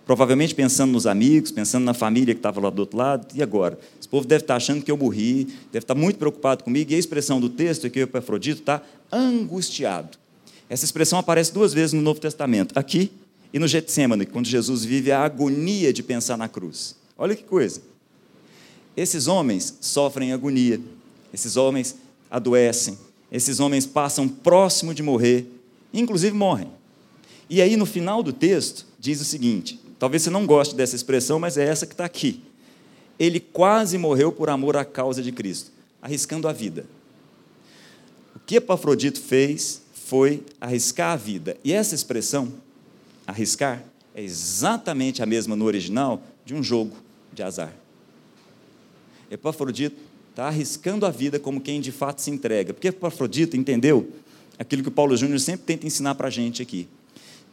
provavelmente 0.07 0.55
pensando 0.55 0.93
nos 0.93 1.05
amigos, 1.05 1.51
pensando 1.51 1.83
na 1.83 1.93
família 1.93 2.33
que 2.33 2.39
estava 2.39 2.61
lá 2.61 2.69
do 2.69 2.79
outro 2.79 2.97
lado, 2.97 3.27
e 3.35 3.43
agora? 3.43 3.77
Esse 3.99 4.07
povo 4.07 4.25
deve 4.25 4.45
estar 4.45 4.55
achando 4.55 4.81
que 4.81 4.89
eu 4.89 4.95
morri, 4.95 5.43
deve 5.69 5.83
estar 5.83 5.93
muito 5.93 6.17
preocupado 6.17 6.63
comigo, 6.63 6.89
e 6.89 6.95
a 6.95 6.97
expressão 6.97 7.41
do 7.41 7.49
texto 7.49 7.85
é 7.85 7.89
que 7.89 7.99
o 7.99 8.03
Epafrodito 8.03 8.61
está 8.61 8.81
angustiado. 9.11 10.17
Essa 10.69 10.85
expressão 10.85 11.19
aparece 11.19 11.53
duas 11.53 11.73
vezes 11.73 11.91
no 11.91 12.01
Novo 12.01 12.21
Testamento, 12.21 12.79
aqui 12.79 13.11
e 13.51 13.59
no 13.59 13.67
Getsemane, 13.67 14.25
quando 14.25 14.45
Jesus 14.45 14.85
vive 14.85 15.11
a 15.11 15.25
agonia 15.25 15.91
de 15.91 16.01
pensar 16.01 16.37
na 16.37 16.47
cruz. 16.47 16.95
Olha 17.17 17.35
que 17.35 17.43
coisa. 17.43 17.81
Esses 18.97 19.27
homens 19.27 19.77
sofrem 19.79 20.33
agonia, 20.33 20.81
esses 21.31 21.55
homens 21.55 21.95
adoecem, 22.31 22.97
esses 23.31 23.59
homens 23.59 23.85
passam 23.85 24.27
próximo 24.27 24.91
de 24.91 25.03
morrer, 25.03 25.45
inclusive 25.93 26.35
morrem. 26.35 26.71
E 27.47 27.61
aí, 27.61 27.77
no 27.77 27.85
final 27.85 28.23
do 28.23 28.33
texto, 28.33 28.87
diz 28.99 29.21
o 29.21 29.25
seguinte: 29.25 29.79
Talvez 29.99 30.23
você 30.23 30.31
não 30.31 30.47
goste 30.47 30.75
dessa 30.75 30.95
expressão, 30.95 31.37
mas 31.37 31.57
é 31.57 31.65
essa 31.65 31.85
que 31.85 31.93
está 31.93 32.05
aqui. 32.05 32.41
Ele 33.19 33.39
quase 33.39 33.99
morreu 33.99 34.31
por 34.31 34.49
amor 34.49 34.75
à 34.75 34.83
causa 34.83 35.21
de 35.21 35.31
Cristo, 35.31 35.71
arriscando 36.01 36.47
a 36.47 36.53
vida. 36.53 36.85
O 38.35 38.39
que 38.39 38.55
Epafrodito 38.55 39.21
fez 39.21 39.81
foi 39.93 40.43
arriscar 40.59 41.13
a 41.13 41.15
vida. 41.15 41.55
E 41.63 41.71
essa 41.71 41.93
expressão, 41.93 42.51
arriscar, 43.27 43.83
é 44.15 44.23
exatamente 44.23 45.21
a 45.21 45.25
mesma 45.25 45.55
no 45.55 45.65
original 45.65 46.21
de 46.43 46.55
um 46.55 46.63
jogo 46.63 46.95
de 47.31 47.43
azar. 47.43 47.73
Epafrodito 49.29 49.97
está 50.29 50.47
arriscando 50.47 51.05
a 51.05 51.09
vida 51.09 51.39
como 51.39 51.61
quem 51.61 51.81
de 51.81 51.91
fato 51.91 52.21
se 52.21 52.31
entrega. 52.31 52.73
Porque 52.73 52.89
Epafrodito 52.89 53.55
entendeu 53.57 54.11
aquilo 54.57 54.81
que 54.81 54.89
o 54.89 54.91
Paulo 54.91 55.15
Júnior 55.17 55.39
sempre 55.39 55.65
tenta 55.65 55.85
ensinar 55.87 56.15
para 56.15 56.27
a 56.27 56.31
gente 56.31 56.61
aqui. 56.61 56.87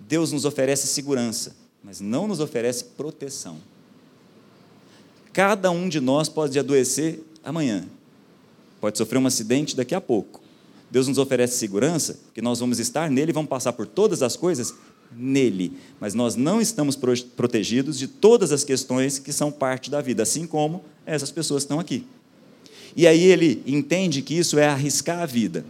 Deus 0.00 0.32
nos 0.32 0.44
oferece 0.44 0.87
segurança 0.87 1.64
mas 1.84 2.00
não 2.00 2.26
nos 2.26 2.40
oferece 2.40 2.82
proteção. 2.82 3.58
Cada 5.34 5.70
um 5.70 5.87
de 5.87 6.00
nós 6.00 6.30
pode 6.30 6.58
adoecer 6.58 7.22
amanhã, 7.44 7.84
pode 8.80 8.96
sofrer 8.96 9.18
um 9.18 9.26
acidente 9.26 9.76
daqui 9.76 9.94
a 9.94 10.00
pouco. 10.00 10.40
Deus 10.90 11.06
nos 11.08 11.18
oferece 11.18 11.58
segurança, 11.58 12.18
que 12.32 12.40
nós 12.40 12.60
vamos 12.60 12.78
estar 12.78 13.10
nele 13.10 13.32
vamos 13.32 13.50
passar 13.50 13.72
por 13.74 13.87
todas 13.87 14.22
as 14.22 14.34
coisas 14.34 14.72
nele, 15.17 15.73
mas 16.01 16.14
nós 16.14 16.37
não 16.37 16.61
estamos 16.61 16.97
protegidos 16.97 17.99
de 17.99 18.09
todas 18.09 18.53
as 18.53 18.64
questões 18.64 19.19
que 19.19 19.33
são 19.33 19.51
parte 19.53 19.90
da 19.90 20.01
vida, 20.01 20.23
assim 20.23 20.47
como 20.47 20.85
essas 21.07 21.31
pessoas 21.31 21.62
estão 21.62 21.79
aqui. 21.79 22.05
E 22.97 23.07
aí 23.07 23.25
ele 23.25 23.62
entende 23.67 24.23
que 24.23 24.35
isso 24.35 24.59
é 24.59 24.67
arriscar 24.67 25.21
a 25.21 25.27
vida. 25.27 25.64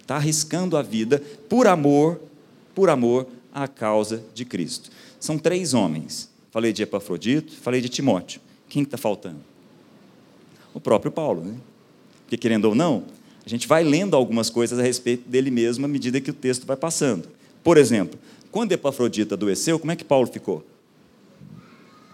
está 0.00 0.16
arriscando 0.16 0.76
a 0.76 0.82
vida 0.82 1.22
por 1.48 1.66
amor, 1.66 2.20
por 2.74 2.88
amor 2.88 3.26
à 3.52 3.68
causa 3.68 4.22
de 4.34 4.44
Cristo. 4.44 4.90
São 5.18 5.38
três 5.38 5.74
homens. 5.74 6.30
Falei 6.50 6.72
de 6.72 6.82
Epafrodito, 6.82 7.52
falei 7.52 7.80
de 7.80 7.88
Timóteo. 7.88 8.40
Quem 8.68 8.82
está 8.82 8.96
faltando? 8.96 9.40
O 10.74 10.80
próprio 10.80 11.12
Paulo, 11.12 11.44
né? 11.44 11.54
Porque, 12.22 12.36
querendo 12.36 12.66
ou 12.66 12.74
não, 12.74 13.04
a 13.44 13.48
gente 13.48 13.68
vai 13.68 13.84
lendo 13.84 14.16
algumas 14.16 14.50
coisas 14.50 14.78
a 14.78 14.82
respeito 14.82 15.28
dele 15.28 15.50
mesmo 15.50 15.84
à 15.84 15.88
medida 15.88 16.20
que 16.20 16.30
o 16.30 16.34
texto 16.34 16.66
vai 16.66 16.76
passando. 16.76 17.28
Por 17.62 17.76
exemplo, 17.76 18.18
quando 18.50 18.72
Epafrodita 18.72 19.34
adoeceu, 19.34 19.78
como 19.78 19.92
é 19.92 19.96
que 19.96 20.04
Paulo 20.04 20.26
ficou? 20.26 20.64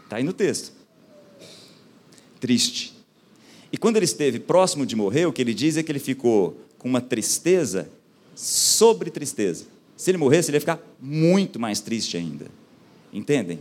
Está 0.04 0.16
aí 0.16 0.22
no 0.22 0.32
texto. 0.32 0.72
Triste. 2.38 2.94
E 3.72 3.78
quando 3.78 3.96
ele 3.96 4.04
esteve 4.04 4.38
próximo 4.38 4.86
de 4.86 4.94
morrer, 4.94 5.26
o 5.26 5.32
que 5.32 5.42
ele 5.42 5.54
diz 5.54 5.76
é 5.76 5.82
que 5.82 5.90
ele 5.90 5.98
ficou 5.98 6.60
com 6.78 6.88
uma 6.88 7.00
tristeza 7.00 7.88
sobre 8.34 9.10
tristeza. 9.10 9.66
Se 9.96 10.10
ele 10.10 10.18
morresse, 10.18 10.50
ele 10.50 10.56
ia 10.56 10.60
ficar 10.60 10.80
muito 11.00 11.58
mais 11.58 11.80
triste 11.80 12.16
ainda. 12.16 12.46
Entendem? 13.12 13.58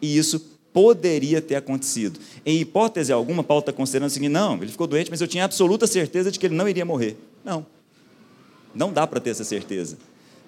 E 0.00 0.16
isso 0.16 0.40
poderia 0.72 1.42
ter 1.42 1.56
acontecido. 1.56 2.18
Em 2.44 2.58
hipótese 2.58 3.12
alguma, 3.12 3.44
Paulo 3.44 3.60
está 3.60 3.72
considerando 3.72 4.10
seguinte: 4.10 4.32
não, 4.32 4.56
ele 4.56 4.72
ficou 4.72 4.86
doente, 4.86 5.10
mas 5.10 5.20
eu 5.20 5.28
tinha 5.28 5.44
absoluta 5.44 5.86
certeza 5.86 6.30
de 6.30 6.38
que 6.38 6.46
ele 6.46 6.54
não 6.54 6.68
iria 6.68 6.84
morrer. 6.84 7.16
Não. 7.44 7.66
Não 8.74 8.92
dá 8.92 9.06
para 9.06 9.20
ter 9.20 9.30
essa 9.30 9.44
certeza. 9.44 9.98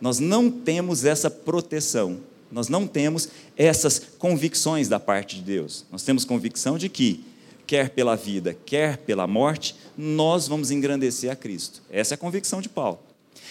Nós 0.03 0.19
não 0.19 0.51
temos 0.51 1.05
essa 1.05 1.31
proteção. 1.31 2.19
Nós 2.51 2.69
não 2.69 2.89
temos 2.89 3.29
essas 3.57 4.01
convicções 4.19 4.89
da 4.89 4.99
parte 4.99 5.37
de 5.37 5.43
Deus. 5.43 5.87
Nós 5.93 6.03
temos 6.03 6.25
convicção 6.25 6.77
de 6.77 6.89
que, 6.89 7.25
quer 7.69 7.91
pela 7.91 8.17
vida, 8.17 8.53
quer 8.67 8.97
pela 8.99 9.29
morte, 9.29 9.77
nós 9.97 10.49
vamos 10.49 10.73
engrandecer 10.73 11.31
a 11.31 11.37
Cristo. 11.37 11.81
Essa 11.89 12.15
é 12.15 12.17
a 12.17 12.19
convicção 12.19 12.61
de 12.61 12.69
Paulo. 12.69 12.99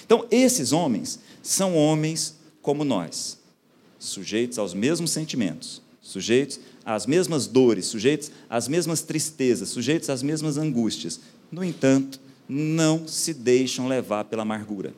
Então, 0.06 0.28
esses 0.30 0.74
homens 0.74 1.20
são 1.42 1.74
homens 1.74 2.36
como 2.62 2.84
nós, 2.84 3.38
sujeitos 3.98 4.60
aos 4.60 4.74
mesmos 4.74 5.12
sentimentos, 5.12 5.82
sujeitos 6.02 6.60
às 6.84 7.06
mesmas 7.06 7.48
dores, 7.48 7.86
sujeitos 7.86 8.30
às 8.50 8.68
mesmas 8.68 9.02
tristezas, 9.02 9.70
sujeitos 9.70 10.10
às 10.10 10.22
mesmas 10.22 10.58
angústias. 10.58 11.22
No 11.50 11.64
entanto, 11.64 12.20
não 12.48 13.08
se 13.08 13.34
deixam 13.34 13.88
levar 13.88 14.26
pela 14.26 14.42
amargura. 14.42 14.94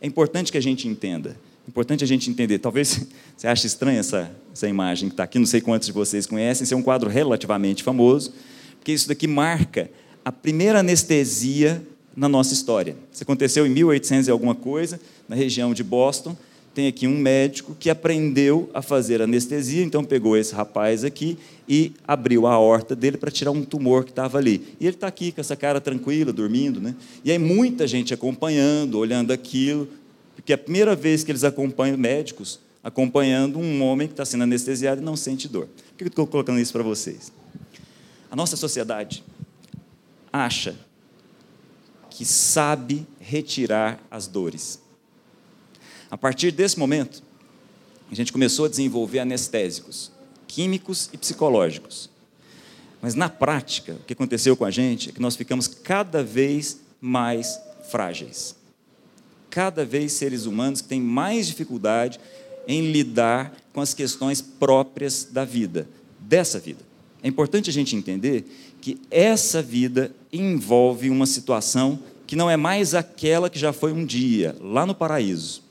É 0.00 0.06
importante 0.06 0.50
que 0.50 0.58
a 0.58 0.62
gente 0.62 0.88
entenda. 0.88 1.36
É 1.66 1.68
importante 1.68 2.02
a 2.02 2.06
gente 2.06 2.30
entender. 2.30 2.58
Talvez 2.58 3.06
você 3.36 3.46
ache 3.46 3.66
estranha 3.66 4.00
essa, 4.00 4.30
essa 4.52 4.68
imagem 4.68 5.08
que 5.08 5.14
está 5.14 5.24
aqui, 5.24 5.38
não 5.38 5.46
sei 5.46 5.60
quantos 5.60 5.86
de 5.86 5.92
vocês 5.92 6.26
conhecem, 6.26 6.64
esse 6.64 6.72
é 6.72 6.76
um 6.76 6.82
quadro 6.82 7.10
relativamente 7.10 7.82
famoso, 7.82 8.32
porque 8.78 8.92
isso 8.92 9.08
daqui 9.08 9.26
marca 9.26 9.90
a 10.24 10.32
primeira 10.32 10.80
anestesia 10.80 11.82
na 12.16 12.28
nossa 12.28 12.52
história. 12.52 12.96
Isso 13.12 13.22
aconteceu 13.22 13.66
em 13.66 13.70
1800 13.70 14.28
e 14.28 14.30
alguma 14.30 14.54
coisa, 14.54 15.00
na 15.28 15.36
região 15.36 15.72
de 15.72 15.82
Boston, 15.82 16.36
tem 16.74 16.86
aqui 16.86 17.06
um 17.06 17.18
médico 17.18 17.74
que 17.78 17.90
aprendeu 17.90 18.70
a 18.72 18.80
fazer 18.80 19.20
anestesia, 19.20 19.82
então 19.82 20.04
pegou 20.04 20.36
esse 20.36 20.54
rapaz 20.54 21.04
aqui 21.04 21.36
e 21.68 21.92
abriu 22.06 22.46
a 22.46 22.58
horta 22.58 22.94
dele 22.94 23.16
para 23.16 23.30
tirar 23.30 23.50
um 23.50 23.64
tumor 23.64 24.04
que 24.04 24.10
estava 24.10 24.38
ali. 24.38 24.74
E 24.78 24.86
ele 24.86 24.94
está 24.94 25.06
aqui 25.06 25.32
com 25.32 25.40
essa 25.40 25.56
cara 25.56 25.80
tranquila, 25.80 26.32
dormindo, 26.32 26.80
né? 26.80 26.94
E 27.24 27.30
aí 27.32 27.38
muita 27.38 27.86
gente 27.86 28.14
acompanhando, 28.14 28.98
olhando 28.98 29.32
aquilo, 29.32 29.88
porque 30.36 30.52
é 30.52 30.54
a 30.54 30.58
primeira 30.58 30.94
vez 30.94 31.24
que 31.24 31.30
eles 31.30 31.44
acompanham 31.44 31.98
médicos 31.98 32.60
acompanhando 32.82 33.58
um 33.58 33.82
homem 33.82 34.08
que 34.08 34.14
está 34.14 34.24
sendo 34.24 34.44
anestesiado 34.44 35.00
e 35.00 35.04
não 35.04 35.16
sente 35.16 35.48
dor. 35.48 35.66
Por 35.66 35.96
que 35.98 36.04
eu 36.04 36.08
estou 36.08 36.26
colocando 36.26 36.58
isso 36.58 36.72
para 36.72 36.82
vocês? 36.82 37.32
A 38.30 38.36
nossa 38.36 38.56
sociedade 38.56 39.22
acha 40.32 40.76
que 42.08 42.24
sabe 42.24 43.06
retirar 43.18 44.02
as 44.10 44.26
dores. 44.26 44.80
A 46.10 46.18
partir 46.18 46.50
desse 46.50 46.78
momento, 46.78 47.22
a 48.10 48.14
gente 48.14 48.32
começou 48.32 48.64
a 48.64 48.68
desenvolver 48.68 49.20
anestésicos, 49.20 50.10
químicos 50.48 51.08
e 51.12 51.16
psicológicos. 51.16 52.10
Mas 53.00 53.14
na 53.14 53.28
prática, 53.28 53.92
o 53.92 54.04
que 54.04 54.12
aconteceu 54.12 54.56
com 54.56 54.64
a 54.64 54.70
gente 54.70 55.10
é 55.10 55.12
que 55.12 55.20
nós 55.20 55.36
ficamos 55.36 55.68
cada 55.68 56.22
vez 56.22 56.80
mais 57.00 57.58
frágeis. 57.88 58.56
Cada 59.48 59.84
vez 59.84 60.12
seres 60.12 60.46
humanos 60.46 60.80
que 60.80 60.88
têm 60.88 61.00
mais 61.00 61.46
dificuldade 61.46 62.18
em 62.66 62.90
lidar 62.90 63.54
com 63.72 63.80
as 63.80 63.94
questões 63.94 64.40
próprias 64.40 65.24
da 65.24 65.44
vida, 65.44 65.88
dessa 66.18 66.58
vida. 66.58 66.80
É 67.22 67.28
importante 67.28 67.70
a 67.70 67.72
gente 67.72 67.94
entender 67.94 68.44
que 68.80 69.00
essa 69.10 69.62
vida 69.62 70.14
envolve 70.32 71.10
uma 71.10 71.26
situação 71.26 71.98
que 72.26 72.36
não 72.36 72.50
é 72.50 72.56
mais 72.56 72.94
aquela 72.94 73.50
que 73.50 73.58
já 73.58 73.72
foi 73.72 73.92
um 73.92 74.04
dia, 74.04 74.56
lá 74.60 74.86
no 74.86 74.94
paraíso. 74.94 75.69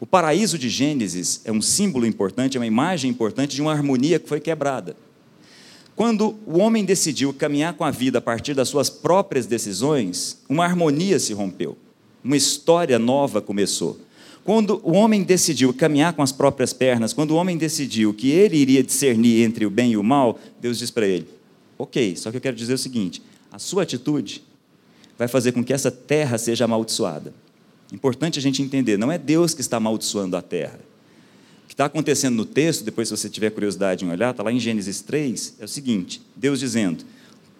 O 0.00 0.06
paraíso 0.06 0.58
de 0.58 0.70
Gênesis 0.70 1.42
é 1.44 1.52
um 1.52 1.60
símbolo 1.60 2.06
importante, 2.06 2.56
é 2.56 2.60
uma 2.60 2.66
imagem 2.66 3.10
importante 3.10 3.54
de 3.54 3.60
uma 3.60 3.70
harmonia 3.70 4.18
que 4.18 4.26
foi 4.26 4.40
quebrada. 4.40 4.96
Quando 5.94 6.38
o 6.46 6.58
homem 6.58 6.86
decidiu 6.86 7.34
caminhar 7.34 7.74
com 7.74 7.84
a 7.84 7.90
vida 7.90 8.16
a 8.16 8.22
partir 8.22 8.54
das 8.54 8.70
suas 8.70 8.88
próprias 8.88 9.44
decisões, 9.44 10.38
uma 10.48 10.64
harmonia 10.64 11.18
se 11.18 11.34
rompeu, 11.34 11.76
uma 12.24 12.34
história 12.34 12.98
nova 12.98 13.42
começou. 13.42 14.00
Quando 14.42 14.80
o 14.82 14.92
homem 14.92 15.22
decidiu 15.22 15.74
caminhar 15.74 16.14
com 16.14 16.22
as 16.22 16.32
próprias 16.32 16.72
pernas, 16.72 17.12
quando 17.12 17.32
o 17.32 17.36
homem 17.36 17.58
decidiu 17.58 18.14
que 18.14 18.30
ele 18.30 18.56
iria 18.56 18.82
discernir 18.82 19.42
entre 19.42 19.66
o 19.66 19.70
bem 19.70 19.92
e 19.92 19.96
o 19.98 20.02
mal, 20.02 20.40
Deus 20.58 20.78
diz 20.78 20.90
para 20.90 21.06
ele: 21.06 21.28
Ok, 21.76 22.16
só 22.16 22.30
que 22.30 22.38
eu 22.38 22.40
quero 22.40 22.56
dizer 22.56 22.72
o 22.72 22.78
seguinte: 22.78 23.20
a 23.52 23.58
sua 23.58 23.82
atitude 23.82 24.42
vai 25.18 25.28
fazer 25.28 25.52
com 25.52 25.62
que 25.62 25.74
essa 25.74 25.90
terra 25.90 26.38
seja 26.38 26.64
amaldiçoada. 26.64 27.34
Importante 27.92 28.38
a 28.38 28.42
gente 28.42 28.62
entender, 28.62 28.96
não 28.96 29.10
é 29.10 29.18
Deus 29.18 29.54
que 29.54 29.60
está 29.60 29.78
amaldiçoando 29.78 30.36
a 30.36 30.42
terra. 30.42 30.80
O 31.64 31.66
que 31.66 31.74
está 31.74 31.86
acontecendo 31.86 32.36
no 32.36 32.44
texto, 32.44 32.84
depois 32.84 33.08
se 33.08 33.16
você 33.16 33.28
tiver 33.28 33.50
curiosidade 33.50 34.04
em 34.04 34.10
olhar, 34.10 34.30
está 34.30 34.42
lá 34.42 34.52
em 34.52 34.60
Gênesis 34.60 35.00
3, 35.00 35.56
é 35.60 35.64
o 35.64 35.68
seguinte: 35.68 36.22
Deus 36.36 36.60
dizendo, 36.60 37.04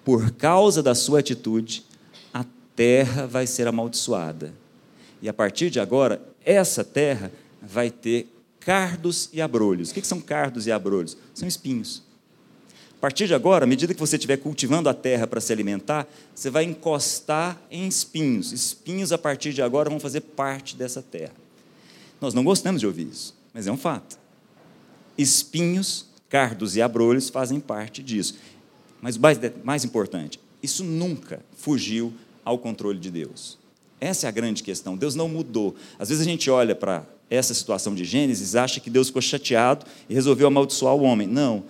por 0.05 0.31
causa 0.33 0.83
da 0.83 0.95
sua 0.95 1.21
atitude, 1.21 1.85
a 2.33 2.45
terra 2.75 3.27
vai 3.27 3.47
ser 3.47 3.67
amaldiçoada. 3.67 4.55
E 5.23 5.29
a 5.29 5.33
partir 5.33 5.71
de 5.71 5.81
agora, 5.81 6.23
essa 6.45 6.83
terra 6.83 7.31
vai 7.61 7.91
ter 7.91 8.33
cardos 8.59 9.29
e 9.33 9.41
abrolhos. 9.41 9.91
O 9.91 9.95
que 9.95 10.07
são 10.07 10.21
cardos 10.21 10.67
e 10.67 10.73
abrolhos? 10.73 11.17
São 11.35 11.47
espinhos. 11.47 12.03
A 13.01 13.09
partir 13.09 13.27
de 13.27 13.33
agora, 13.33 13.65
à 13.65 13.67
medida 13.67 13.95
que 13.95 13.99
você 13.99 14.17
estiver 14.17 14.37
cultivando 14.37 14.87
a 14.87 14.93
terra 14.93 15.27
para 15.27 15.41
se 15.41 15.51
alimentar, 15.51 16.07
você 16.35 16.51
vai 16.51 16.65
encostar 16.65 17.59
em 17.71 17.89
espinhos. 17.89 18.53
Espinhos, 18.53 19.11
a 19.11 19.17
partir 19.17 19.55
de 19.55 19.63
agora, 19.63 19.89
vão 19.89 19.99
fazer 19.99 20.21
parte 20.21 20.77
dessa 20.77 21.01
terra. 21.01 21.33
Nós 22.21 22.35
não 22.35 22.45
gostamos 22.45 22.79
de 22.79 22.87
ouvir 22.87 23.09
isso, 23.09 23.35
mas 23.55 23.67
é 23.67 23.73
um 23.73 23.77
fato. 23.79 24.19
Espinhos, 25.17 26.05
cardos 26.29 26.77
e 26.77 26.83
abrolhos 26.83 27.31
fazem 27.31 27.59
parte 27.59 28.03
disso. 28.03 28.35
Mas 29.01 29.17
mais, 29.17 29.39
mais 29.65 29.83
importante, 29.83 30.39
isso 30.63 30.85
nunca 30.85 31.41
fugiu 31.57 32.13
ao 32.45 32.59
controle 32.59 32.99
de 32.99 33.11
Deus. 33.11 33.59
Essa 33.99 34.27
é 34.27 34.29
a 34.29 34.31
grande 34.31 34.63
questão. 34.63 34.95
Deus 34.95 35.15
não 35.15 35.27
mudou. 35.27 35.75
Às 35.99 36.11
vezes 36.11 36.21
a 36.21 36.31
gente 36.31 36.51
olha 36.51 36.75
para 36.75 37.07
essa 37.31 37.55
situação 37.55 37.95
de 37.95 38.05
Gênesis, 38.05 38.55
acha 38.55 38.79
que 38.79 38.91
Deus 38.91 39.07
ficou 39.07 39.23
chateado 39.23 39.87
e 40.07 40.13
resolveu 40.13 40.49
amaldiçoar 40.49 40.95
o 40.95 41.01
homem. 41.01 41.27
Não. 41.27 41.65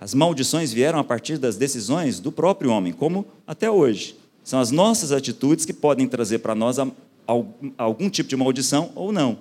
As 0.00 0.14
maldições 0.14 0.72
vieram 0.72 0.98
a 0.98 1.04
partir 1.04 1.36
das 1.36 1.56
decisões 1.56 2.18
do 2.18 2.32
próprio 2.32 2.70
homem, 2.70 2.92
como 2.92 3.26
até 3.46 3.70
hoje. 3.70 4.16
São 4.42 4.58
as 4.58 4.70
nossas 4.70 5.12
atitudes 5.12 5.66
que 5.66 5.72
podem 5.72 6.08
trazer 6.08 6.38
para 6.38 6.54
nós 6.54 6.78
algum 7.76 8.08
tipo 8.08 8.28
de 8.28 8.36
maldição 8.36 8.90
ou 8.94 9.12
não. 9.12 9.38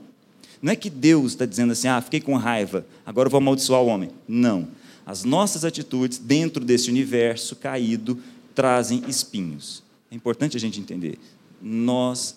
Não 0.61 0.73
é 0.73 0.75
que 0.75 0.89
Deus 0.89 1.31
está 1.31 1.45
dizendo 1.45 1.71
assim, 1.71 1.87
ah, 1.87 2.01
fiquei 2.01 2.19
com 2.19 2.35
raiva, 2.35 2.85
agora 3.05 3.29
vou 3.29 3.37
amaldiçoar 3.37 3.81
o 3.81 3.87
homem. 3.87 4.09
Não. 4.27 4.67
As 5.05 5.23
nossas 5.23 5.63
atitudes 5.63 6.17
dentro 6.17 6.63
desse 6.63 6.89
universo 6.89 7.55
caído 7.55 8.19
trazem 8.53 9.01
espinhos. 9.07 9.81
É 10.11 10.15
importante 10.15 10.57
a 10.57 10.59
gente 10.59 10.79
entender. 10.79 11.17
Nós 11.61 12.35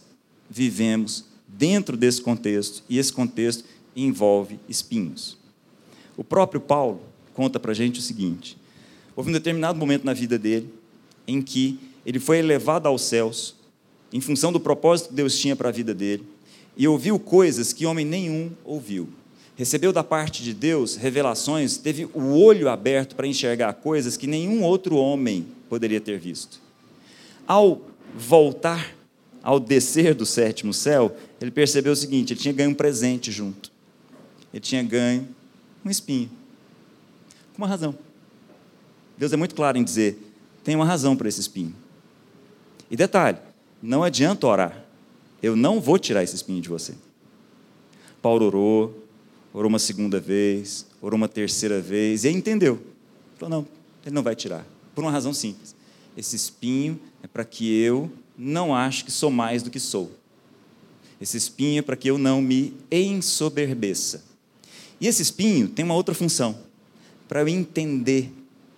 vivemos 0.49 1.25
dentro 1.49 1.97
desse 1.97 2.23
contexto 2.23 2.85
e 2.89 2.99
esse 2.99 3.13
contexto 3.13 3.65
envolve 3.95 4.59
espinhos. 4.69 5.37
O 6.17 6.23
próprio 6.23 6.61
Paulo, 6.61 7.01
conta 7.35 7.59
para 7.59 7.73
a 7.73 7.75
gente 7.75 7.99
o 7.99 8.03
seguinte: 8.03 8.57
houve 9.16 9.31
um 9.31 9.33
determinado 9.33 9.79
momento 9.79 10.05
na 10.05 10.12
vida 10.12 10.38
dele 10.38 10.68
em 11.27 11.40
que 11.40 11.79
ele 12.05 12.18
foi 12.18 12.38
elevado 12.38 12.87
aos 12.88 13.03
céus, 13.03 13.55
em 14.12 14.21
função 14.21 14.53
do 14.53 14.61
propósito 14.61 15.11
que 15.11 15.14
Deus 15.14 15.38
tinha 15.38 15.57
para 15.57 15.68
a 15.68 15.73
vida 15.73 15.95
dele, 15.95 16.25
e 16.77 16.88
ouviu 16.88 17.18
coisas 17.18 17.73
que 17.73 17.87
homem 17.87 18.05
nenhum 18.05 18.51
ouviu. 18.64 19.09
Recebeu 19.55 19.92
da 19.92 20.03
parte 20.03 20.42
de 20.42 20.55
Deus 20.55 20.97
revelações, 20.97 21.77
teve 21.77 22.09
o 22.14 22.35
olho 22.38 22.68
aberto 22.68 23.14
para 23.14 23.27
enxergar 23.27 23.75
coisas 23.75 24.16
que 24.16 24.27
nenhum 24.27 24.62
outro 24.62 24.97
homem 24.97 25.47
poderia 25.68 26.01
ter 26.01 26.18
visto. 26.18 26.61
Ao 27.47 27.81
voltar, 28.16 28.97
ao 29.42 29.61
descer 29.61 30.14
do 30.14 30.25
sétimo 30.25 30.73
céu, 30.73 31.14
ele 31.40 31.51
percebeu 31.51 31.92
o 31.92 31.97
seguinte: 31.97 32.33
ele 32.33 32.40
tinha 32.40 32.55
ganho 32.55 32.71
um 32.71 32.75
presente 32.75 33.31
junto. 33.31 33.71
Ele 34.53 34.61
tinha 34.61 34.83
ganho 34.83 35.29
um 35.85 35.90
espinho. 35.90 36.31
Com 37.55 37.62
uma 37.62 37.69
razão. 37.69 37.97
Deus 39.17 39.33
é 39.33 39.37
muito 39.37 39.55
claro 39.55 39.79
em 39.79 39.85
dizer: 39.85 40.19
tem 40.65 40.75
uma 40.75 40.85
razão 40.85 41.17
para 41.17 41.29
esse 41.29 41.41
espinho. 41.41 41.75
E 42.91 42.97
detalhe: 42.97 43.38
não 43.83 44.03
adianta 44.03 44.47
orar, 44.47 44.85
eu 45.43 45.57
não 45.57 45.81
vou 45.81 45.99
tirar 45.99 46.23
esse 46.23 46.35
espinho 46.35 46.61
de 46.61 46.69
você. 46.69 46.95
Paulo 48.21 48.47
orou, 48.47 49.07
orou 49.53 49.69
uma 49.69 49.79
segunda 49.79 50.21
vez, 50.21 50.87
orou 51.01 51.17
uma 51.17 51.29
terceira 51.29 51.81
vez, 51.81 52.25
e 52.25 52.29
aí 52.29 52.35
entendeu. 52.35 52.81
Falou: 53.37 53.59
não, 53.59 53.69
ele 54.05 54.15
não 54.15 54.23
vai 54.23 54.35
tirar. 54.35 54.67
Por 54.95 55.03
uma 55.03 55.11
razão 55.11 55.35
simples. 55.35 55.75
Esse 56.17 56.37
espinho 56.37 57.01
é 57.23 57.27
para 57.27 57.45
que 57.45 57.73
eu 57.81 58.11
não 58.37 58.75
ache 58.75 59.05
que 59.05 59.11
sou 59.11 59.31
mais 59.31 59.62
do 59.62 59.71
que 59.71 59.81
sou. 59.81 60.12
Esse 61.21 61.37
espinho 61.37 61.79
é 61.79 61.83
para 61.83 61.97
que 61.97 62.11
eu 62.11 62.19
não 62.19 62.43
me 62.43 62.75
ensoberbeça. 62.91 64.25
E 65.01 65.07
esse 65.07 65.23
espinho 65.23 65.69
tem 65.69 65.85
uma 65.85 65.95
outra 65.95 66.15
função, 66.15 66.59
para 67.33 67.40
eu 67.40 67.49
entender 67.49 68.31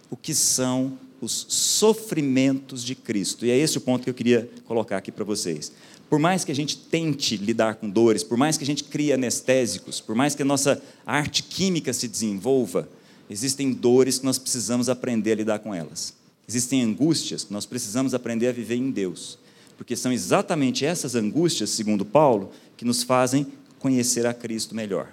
o 0.09 0.17
que 0.17 0.33
são 0.33 0.97
os 1.21 1.45
sofrimentos 1.49 2.85
de 2.85 2.95
Cristo. 2.95 3.45
E 3.45 3.51
é 3.51 3.59
esse 3.59 3.79
o 3.79 3.81
ponto 3.81 4.05
que 4.05 4.11
eu 4.11 4.15
queria 4.15 4.49
colocar 4.65 4.97
aqui 4.97 5.11
para 5.11 5.25
vocês. 5.25 5.73
Por 6.09 6.21
mais 6.21 6.45
que 6.45 6.53
a 6.53 6.55
gente 6.55 6.79
tente 6.79 7.37
lidar 7.37 7.75
com 7.75 7.91
dores, 7.91 8.23
por 8.23 8.39
mais 8.39 8.57
que 8.57 8.63
a 8.63 8.67
gente 8.67 8.85
crie 8.85 9.13
anestésicos, 9.13 10.01
por 10.01 10.15
mais 10.15 10.37
que 10.37 10.43
a 10.43 10.45
nossa 10.45 10.81
arte 11.05 11.43
química 11.43 11.93
se 11.93 12.07
desenvolva, 12.07 12.89
existem 13.29 13.73
dores 13.73 14.21
que 14.21 14.25
nós 14.25 14.39
precisamos 14.39 14.89
aprender 14.89 15.33
a 15.33 15.35
lidar 15.35 15.59
com 15.59 15.75
elas. 15.75 16.15
Existem 16.49 16.81
angústias 16.81 17.43
que 17.43 17.53
nós 17.53 17.67
precisamos 17.67 18.15
aprender 18.15 18.47
a 18.47 18.53
viver 18.53 18.77
em 18.77 18.93
Deus. 18.93 19.37
Porque 19.77 19.97
são 19.97 20.13
exatamente 20.13 20.85
essas 20.85 21.17
angústias, 21.17 21.71
segundo 21.71 22.05
Paulo, 22.05 22.53
que 22.77 22.85
nos 22.85 23.03
fazem 23.03 23.49
conhecer 23.81 24.25
a 24.27 24.33
Cristo 24.33 24.77
melhor. 24.77 25.09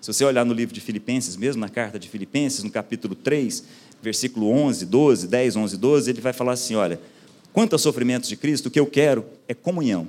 Se 0.00 0.12
você 0.12 0.24
olhar 0.24 0.44
no 0.44 0.54
livro 0.54 0.74
de 0.74 0.80
Filipenses, 0.80 1.36
mesmo 1.36 1.60
na 1.60 1.68
carta 1.68 1.98
de 1.98 2.08
Filipenses, 2.08 2.62
no 2.62 2.70
capítulo 2.70 3.14
3, 3.14 3.64
versículo 4.02 4.48
11, 4.50 4.86
12, 4.86 5.26
10, 5.26 5.56
11, 5.56 5.76
12, 5.76 6.10
ele 6.10 6.20
vai 6.20 6.32
falar 6.32 6.52
assim: 6.52 6.74
olha, 6.74 7.00
quanto 7.52 7.72
aos 7.72 7.82
sofrimentos 7.82 8.28
de 8.28 8.36
Cristo, 8.36 8.66
o 8.66 8.70
que 8.70 8.78
eu 8.78 8.86
quero 8.86 9.24
é 9.48 9.54
comunhão. 9.54 10.06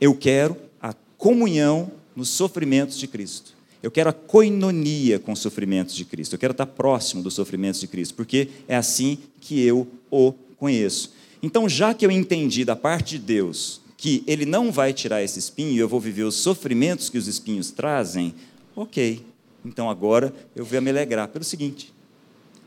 Eu 0.00 0.14
quero 0.14 0.56
a 0.82 0.92
comunhão 1.16 1.92
nos 2.14 2.28
sofrimentos 2.28 2.98
de 2.98 3.06
Cristo. 3.06 3.54
Eu 3.82 3.90
quero 3.90 4.10
a 4.10 4.12
coinonia 4.12 5.18
com 5.18 5.32
os 5.32 5.38
sofrimentos 5.40 5.94
de 5.94 6.04
Cristo. 6.04 6.32
Eu 6.32 6.38
quero 6.38 6.52
estar 6.52 6.66
próximo 6.66 7.22
dos 7.22 7.34
sofrimentos 7.34 7.80
de 7.80 7.86
Cristo, 7.86 8.14
porque 8.14 8.48
é 8.66 8.76
assim 8.76 9.18
que 9.40 9.62
eu 9.62 9.86
o 10.10 10.32
conheço. 10.56 11.12
Então, 11.42 11.68
já 11.68 11.92
que 11.92 12.04
eu 12.04 12.10
entendi 12.10 12.64
da 12.64 12.74
parte 12.74 13.18
de 13.18 13.26
Deus 13.26 13.82
que 14.04 14.22
Ele 14.26 14.44
não 14.44 14.70
vai 14.70 14.92
tirar 14.92 15.22
esse 15.22 15.38
espinho 15.38 15.72
e 15.72 15.78
eu 15.78 15.88
vou 15.88 15.98
viver 15.98 16.24
os 16.24 16.34
sofrimentos 16.34 17.08
que 17.08 17.16
os 17.16 17.26
espinhos 17.26 17.70
trazem, 17.70 18.34
ok. 18.76 19.24
Então 19.64 19.88
agora 19.88 20.30
eu 20.54 20.62
vou 20.62 20.82
me 20.82 20.90
alegrar 20.90 21.26
pelo 21.28 21.42
seguinte: 21.42 21.90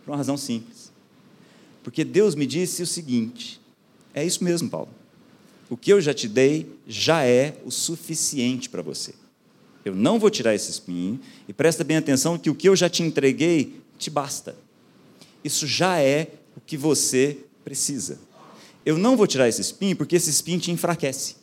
por 0.04 0.10
uma 0.10 0.18
razão 0.18 0.36
simples. 0.36 0.92
Porque 1.84 2.04
Deus 2.04 2.34
me 2.34 2.48
disse 2.48 2.82
o 2.82 2.88
seguinte: 2.88 3.62
é 4.16 4.26
isso 4.26 4.44
mesmo, 4.44 4.68
Paulo. 4.68 4.90
O 5.70 5.78
que 5.78 5.94
eu 5.94 6.02
já 6.02 6.12
te 6.12 6.28
dei 6.28 6.72
já 6.88 7.24
é 7.24 7.56
o 7.64 7.70
suficiente 7.70 8.68
para 8.68 8.82
você. 8.82 9.14
Eu 9.86 9.94
não 9.94 10.18
vou 10.18 10.32
tirar 10.32 10.56
esse 10.56 10.72
espinho, 10.72 11.20
e 11.48 11.54
presta 11.54 11.84
bem 11.84 11.98
atenção 11.98 12.36
que 12.40 12.50
o 12.50 12.56
que 12.56 12.68
eu 12.68 12.76
já 12.76 12.90
te 12.90 13.04
entreguei 13.04 13.80
te 14.00 14.10
basta. 14.10 14.58
Isso 15.44 15.68
já 15.68 16.00
é 16.00 16.32
o 16.56 16.60
que 16.60 16.76
você 16.76 17.38
precisa. 17.64 18.18
Eu 18.88 18.98
não 18.98 19.18
vou 19.18 19.28
tirar 19.28 19.50
esse 19.50 19.60
espinho 19.60 19.98
porque 19.98 20.16
esse 20.16 20.30
espinho 20.30 20.62
te 20.62 20.72
enfraquece. 20.72 21.36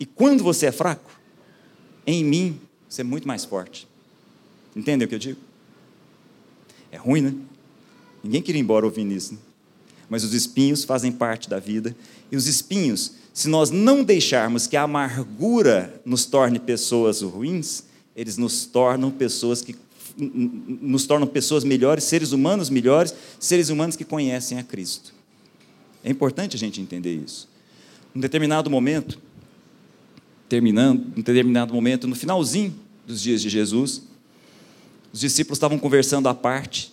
E 0.00 0.04
quando 0.04 0.42
você 0.42 0.66
é 0.66 0.72
fraco, 0.72 1.08
em 2.04 2.24
mim, 2.24 2.60
você 2.88 3.02
é 3.02 3.04
muito 3.04 3.28
mais 3.28 3.44
forte. 3.44 3.86
Entendeu 4.74 5.06
o 5.06 5.08
que 5.08 5.14
eu 5.14 5.18
digo? 5.20 5.38
É 6.90 6.96
ruim, 6.96 7.20
né? 7.20 7.34
Ninguém 8.20 8.42
queria 8.42 8.58
ir 8.58 8.64
embora 8.64 8.84
ouvindo 8.84 9.12
isso. 9.12 9.34
Né? 9.34 9.38
Mas 10.10 10.24
os 10.24 10.34
espinhos 10.34 10.82
fazem 10.82 11.12
parte 11.12 11.48
da 11.48 11.60
vida. 11.60 11.94
E 12.32 12.36
os 12.36 12.48
espinhos, 12.48 13.12
se 13.32 13.48
nós 13.48 13.70
não 13.70 14.02
deixarmos 14.02 14.66
que 14.66 14.76
a 14.76 14.82
amargura 14.82 16.02
nos 16.04 16.26
torne 16.26 16.58
pessoas 16.58 17.22
ruins, 17.22 17.84
eles 18.16 18.36
nos 18.36 18.66
tornam 18.66 19.12
pessoas 19.12 19.62
que 19.62 19.76
nos 20.16 21.06
tornam 21.06 21.28
pessoas 21.28 21.62
melhores, 21.62 22.02
seres 22.02 22.32
humanos 22.32 22.68
melhores, 22.70 23.14
seres 23.38 23.68
humanos 23.68 23.94
que 23.94 24.04
conhecem 24.04 24.58
a 24.58 24.64
Cristo. 24.64 25.16
É 26.04 26.10
importante 26.10 26.56
a 26.56 26.58
gente 26.58 26.80
entender 26.80 27.14
isso. 27.14 27.48
Em 28.14 28.20
determinado 28.20 28.70
momento, 28.70 29.18
terminando, 30.48 31.12
em 31.16 31.22
determinado 31.22 31.74
momento, 31.74 32.06
no 32.06 32.14
finalzinho 32.14 32.74
dos 33.06 33.20
dias 33.20 33.42
de 33.42 33.48
Jesus, 33.48 34.02
os 35.12 35.20
discípulos 35.20 35.56
estavam 35.56 35.78
conversando 35.78 36.28
à 36.28 36.34
parte 36.34 36.92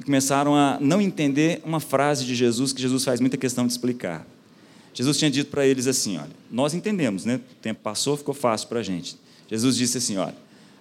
e 0.00 0.04
começaram 0.04 0.54
a 0.54 0.78
não 0.80 1.00
entender 1.00 1.60
uma 1.64 1.80
frase 1.80 2.24
de 2.24 2.34
Jesus 2.34 2.72
que 2.72 2.80
Jesus 2.80 3.04
faz 3.04 3.20
muita 3.20 3.36
questão 3.36 3.66
de 3.66 3.72
explicar. 3.72 4.26
Jesus 4.92 5.18
tinha 5.18 5.30
dito 5.30 5.50
para 5.50 5.66
eles 5.66 5.86
assim: 5.86 6.16
olha, 6.16 6.30
nós 6.50 6.74
entendemos, 6.74 7.24
né? 7.24 7.36
O 7.36 7.54
tempo 7.60 7.80
passou, 7.82 8.16
ficou 8.16 8.34
fácil 8.34 8.68
para 8.68 8.80
a 8.80 8.82
gente. 8.82 9.16
Jesus 9.48 9.76
disse 9.76 9.98
assim: 9.98 10.16
olha, 10.16 10.34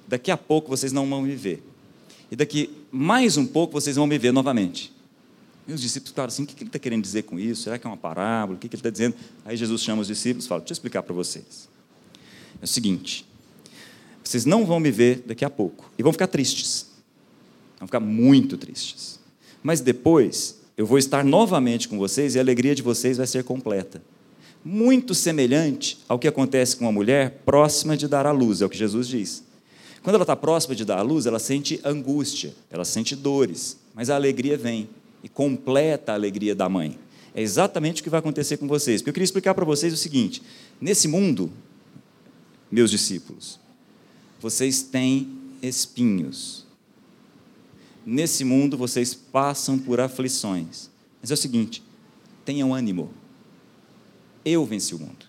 daqui 0.08 0.32
a 0.32 0.38
pouco 0.38 0.70
vocês 0.70 0.92
não 0.92 1.08
vão 1.08 1.22
me 1.22 1.36
ver. 1.36 1.64
E 2.32 2.36
daqui 2.36 2.70
mais 2.92 3.38
um 3.38 3.46
pouco 3.46 3.74
vocês 3.74 3.96
vão 3.96 4.08
me 4.08 4.18
ver 4.18 4.32
novamente. 4.32 4.95
E 5.68 5.74
os 5.74 5.82
discípulos 5.82 6.14
falaram 6.14 6.32
assim: 6.32 6.44
o 6.44 6.46
que 6.46 6.56
ele 6.64 6.70
está 6.70 6.80
querendo 6.80 7.02
dizer 7.02 7.24
com 7.24 7.40
isso? 7.40 7.64
Será 7.64 7.78
que 7.78 7.86
é 7.86 7.90
uma 7.90 7.98
parábola? 7.98 8.58
O 8.58 8.60
que 8.60 8.68
ele 8.68 8.76
está 8.76 8.90
dizendo? 8.90 9.16
Aí 9.44 9.58
Jesus 9.58 9.82
chama 9.82 10.02
os 10.02 10.08
discípulos 10.08 10.46
e 10.46 10.48
fala: 10.48 10.62
deixa 10.62 10.74
eu 10.74 10.76
explicar 10.76 11.04
para 11.04 11.14
vocês. 11.14 11.68
É 12.62 12.66
o 12.66 12.68
seguinte: 12.68 13.26
vocês 14.24 14.46
não 14.46 14.66
vão 14.66 14.80
me 14.80 14.92
ver 14.92 15.24
daqui 15.26 15.46
a 15.46 15.50
pouco. 15.50 15.92
E 15.98 16.04
vão 16.04 16.12
ficar 16.12 16.28
tristes. 16.28 16.88
Vão 17.80 17.88
ficar 17.88 18.00
muito 18.00 18.58
tristes. 18.58 19.20
Mas 19.62 19.82
depois, 19.82 20.60
eu 20.78 20.86
vou 20.86 20.98
estar 20.98 21.24
novamente 21.24 21.88
com 21.88 21.98
vocês 21.98 22.36
e 22.36 22.40
a 22.40 22.42
alegria 22.42 22.76
de 22.76 22.82
vocês 22.82 23.18
vai 23.18 23.28
ser 23.28 23.44
completa. 23.44 24.02
Muito 24.64 25.14
semelhante 25.14 26.00
ao 26.08 26.18
que 26.18 26.28
acontece 26.28 26.76
com 26.76 26.86
uma 26.86 26.92
mulher 26.92 27.42
próxima 27.46 27.96
de 27.96 28.08
dar 28.08 28.26
à 28.26 28.32
luz, 28.32 28.62
é 28.62 28.66
o 28.66 28.70
que 28.70 28.78
Jesus 28.78 29.08
diz. 29.08 29.44
Quando 30.02 30.16
ela 30.16 30.24
está 30.24 30.36
próxima 30.36 30.76
de 30.76 30.86
dar 30.86 31.00
à 31.00 31.02
luz, 31.02 31.26
ela 31.26 31.40
sente 31.40 31.80
angústia, 31.84 32.54
ela 32.70 32.86
sente 32.86 33.16
dores, 33.16 33.78
mas 33.94 34.10
a 34.10 34.16
alegria 34.16 34.58
vem 34.58 34.90
e 35.26 35.28
completa 35.28 36.12
a 36.12 36.16
alegria 36.16 36.54
da 36.54 36.70
mãe. 36.70 37.00
É 37.34 37.42
exatamente 37.42 38.00
o 38.00 38.04
que 38.04 38.12
vai 38.12 38.20
acontecer 38.20 38.58
com 38.58 38.68
vocês. 38.68 39.02
Porque 39.02 39.10
eu 39.10 39.14
queria 39.16 39.26
explicar 39.26 39.56
para 39.56 39.66
vocês 39.66 39.92
o 39.92 39.98
seguinte: 39.98 40.40
nesse 40.80 41.08
mundo, 41.08 41.52
meus 42.72 42.92
discípulos, 42.92 43.60
vocês 44.40 44.84
têm 44.84 45.28
espinhos. 45.64 46.64
Nesse 48.06 48.44
mundo 48.44 48.78
vocês 48.78 49.16
passam 49.16 49.80
por 49.80 50.00
aflições. 50.00 50.92
Mas 51.20 51.32
é 51.32 51.34
o 51.34 51.38
seguinte: 51.38 51.82
tenham 52.46 52.72
ânimo. 52.72 53.12
Eu 54.46 54.64
venci 54.64 54.94
o 54.94 55.00
mundo. 55.00 55.26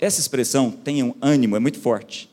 Essa 0.00 0.20
expressão, 0.20 0.70
tenham 0.70 1.14
ânimo, 1.20 1.54
é 1.54 1.60
muito 1.60 1.78
forte. 1.78 2.30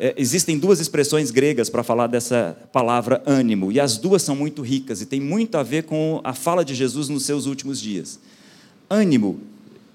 É, 0.00 0.14
existem 0.16 0.58
duas 0.58 0.78
expressões 0.78 1.32
gregas 1.32 1.68
para 1.68 1.82
falar 1.82 2.06
dessa 2.06 2.56
palavra 2.72 3.20
ânimo, 3.26 3.72
e 3.72 3.80
as 3.80 3.98
duas 3.98 4.22
são 4.22 4.36
muito 4.36 4.62
ricas 4.62 5.00
e 5.00 5.06
tem 5.06 5.20
muito 5.20 5.56
a 5.56 5.62
ver 5.64 5.82
com 5.82 6.20
a 6.22 6.32
fala 6.32 6.64
de 6.64 6.74
Jesus 6.74 7.08
nos 7.08 7.24
seus 7.24 7.46
últimos 7.46 7.80
dias. 7.80 8.20
Ânimo, 8.88 9.40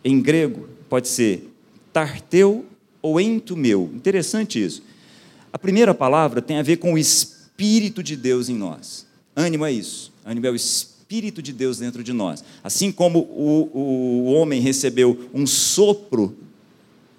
em 0.04 0.22
grego, 0.22 0.68
pode 0.90 1.08
ser 1.08 1.50
tarteu 1.94 2.66
ou 3.02 3.20
entumeu. 3.20 3.90
Interessante 3.96 4.64
isso. 4.64 4.84
A 5.54 5.58
primeira 5.58 5.94
palavra 5.94 6.42
tem 6.42 6.58
a 6.58 6.64
ver 6.64 6.78
com 6.78 6.94
o 6.94 6.98
Espírito 6.98 8.04
de 8.04 8.18
Deus 8.18 8.50
em 8.50 8.56
nós. 8.56 9.06
Ânimo 9.36 9.66
é 9.66 9.72
isso. 9.72 10.12
Ânimo 10.26 10.48
é 10.48 10.52
o 10.52 10.56
Espírito 10.56 11.42
de 11.42 11.54
Deus 11.54 11.78
dentro 11.78 12.04
de 12.04 12.12
nós. 12.12 12.44
Assim 12.64 12.92
como 12.92 13.20
o, 13.20 13.70
o 13.74 14.34
homem 14.34 14.60
recebeu 14.60 15.30
um 15.34 15.48
sopro 15.48 16.36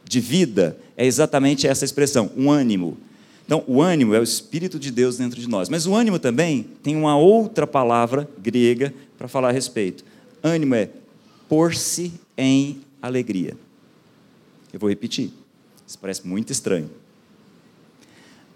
de 0.05 0.21
vida, 0.21 0.79
é 0.97 1.07
exatamente 1.07 1.67
essa 1.67 1.85
expressão, 1.85 2.31
um 2.37 2.51
ânimo. 2.51 2.97
Então, 3.45 3.63
o 3.67 3.83
ânimo 3.83 4.15
é 4.15 4.21
o 4.21 4.23
Espírito 4.23 4.79
de 4.79 4.91
Deus 4.91 5.19
dentro 5.19 5.41
de 5.41 5.49
nós. 5.49 5.69
Mas 5.69 5.87
o 5.87 5.95
ânimo 5.95 6.19
também 6.19 6.67
tem 6.83 6.97
uma 6.97 7.17
outra 7.17 7.67
palavra 7.67 8.29
grega 8.39 8.95
para 9.19 9.29
falar 9.29 9.51
a 9.51 9.53
respeito. 9.53 10.05
Ânimo 10.43 10.75
é 10.75 10.89
pôr-se 11.49 12.13
em 12.37 12.81
alegria. 13.03 13.57
Eu 14.73 14.81
vou 14.81 14.89
repetir. 14.89 15.31
Isso 15.87 15.99
parece 15.99 16.27
muito 16.27 16.51
estranho. 16.51 16.91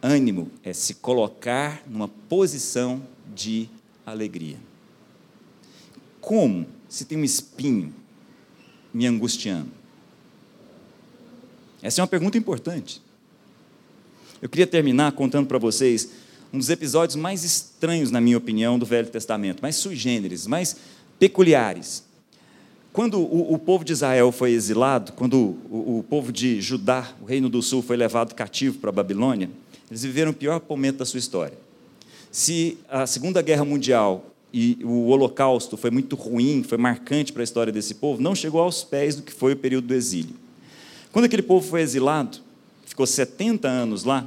Ânimo 0.02 0.50
é 0.62 0.72
se 0.72 0.94
colocar 0.94 1.82
numa 1.87 2.08
posição 2.08 3.02
de 3.34 3.68
alegria. 4.06 4.56
Como 6.20 6.66
se 6.88 7.04
tem 7.04 7.18
um 7.18 7.24
espinho 7.24 7.92
me 8.92 9.06
angustiando? 9.06 9.77
Essa 11.82 12.00
é 12.00 12.02
uma 12.02 12.08
pergunta 12.08 12.36
importante. 12.36 13.00
Eu 14.40 14.48
queria 14.48 14.66
terminar 14.66 15.12
contando 15.12 15.46
para 15.46 15.58
vocês 15.58 16.10
um 16.52 16.58
dos 16.58 16.70
episódios 16.70 17.16
mais 17.16 17.44
estranhos, 17.44 18.10
na 18.10 18.20
minha 18.20 18.38
opinião, 18.38 18.78
do 18.78 18.86
Velho 18.86 19.08
Testamento, 19.08 19.60
mais 19.60 19.76
sui 19.76 19.94
generis, 19.94 20.46
mais 20.46 20.76
peculiares. 21.18 22.04
Quando 22.92 23.20
o, 23.20 23.52
o, 23.52 23.58
povo 23.58 23.84
de 23.84 23.92
Israel 23.92 24.32
foi 24.32 24.52
exilado, 24.52 25.12
quando 25.12 25.56
o, 25.70 25.98
o, 25.98 26.04
povo 26.08 26.32
de 26.32 26.60
Judá, 26.60 27.12
o 27.20 27.24
reino 27.24 27.48
do 27.48 27.62
sul, 27.62 27.82
foi 27.82 27.96
levado 27.96 28.34
cativo 28.34 28.78
para 28.78 28.90
a 28.90 28.92
Babilônia, 28.92 29.50
eles 29.90 30.02
viveram 30.02 30.30
o 30.30 30.34
pior 30.34 30.60
momento 30.68 30.98
da 30.98 31.04
sua 31.04 31.18
história. 31.18 31.56
Se 32.30 32.78
a 32.88 33.06
Segunda 33.06 33.42
Guerra 33.42 33.64
Mundial 33.64 34.34
e 34.52 34.78
o 34.82 35.08
holocausto 35.08 35.76
foi 35.76 35.90
muito 35.90 36.16
ruim, 36.16 36.62
foi 36.62 36.78
marcante 36.78 37.32
para 37.32 37.42
a 37.42 37.44
história 37.44 37.72
desse 37.72 37.94
povo, 37.94 38.22
não 38.22 38.34
chegou 38.34 38.60
aos 38.60 38.82
pés 38.82 39.16
do 39.16 39.22
que 39.22 39.32
foi 39.32 39.52
o 39.52 39.56
período 39.56 39.88
do 39.88 39.94
exílio. 39.94 40.34
Quando 41.12 41.24
aquele 41.24 41.42
povo 41.42 41.66
foi 41.66 41.80
exilado, 41.80 42.38
ficou 42.84 43.06
70 43.06 43.68
anos 43.68 44.04
lá, 44.04 44.26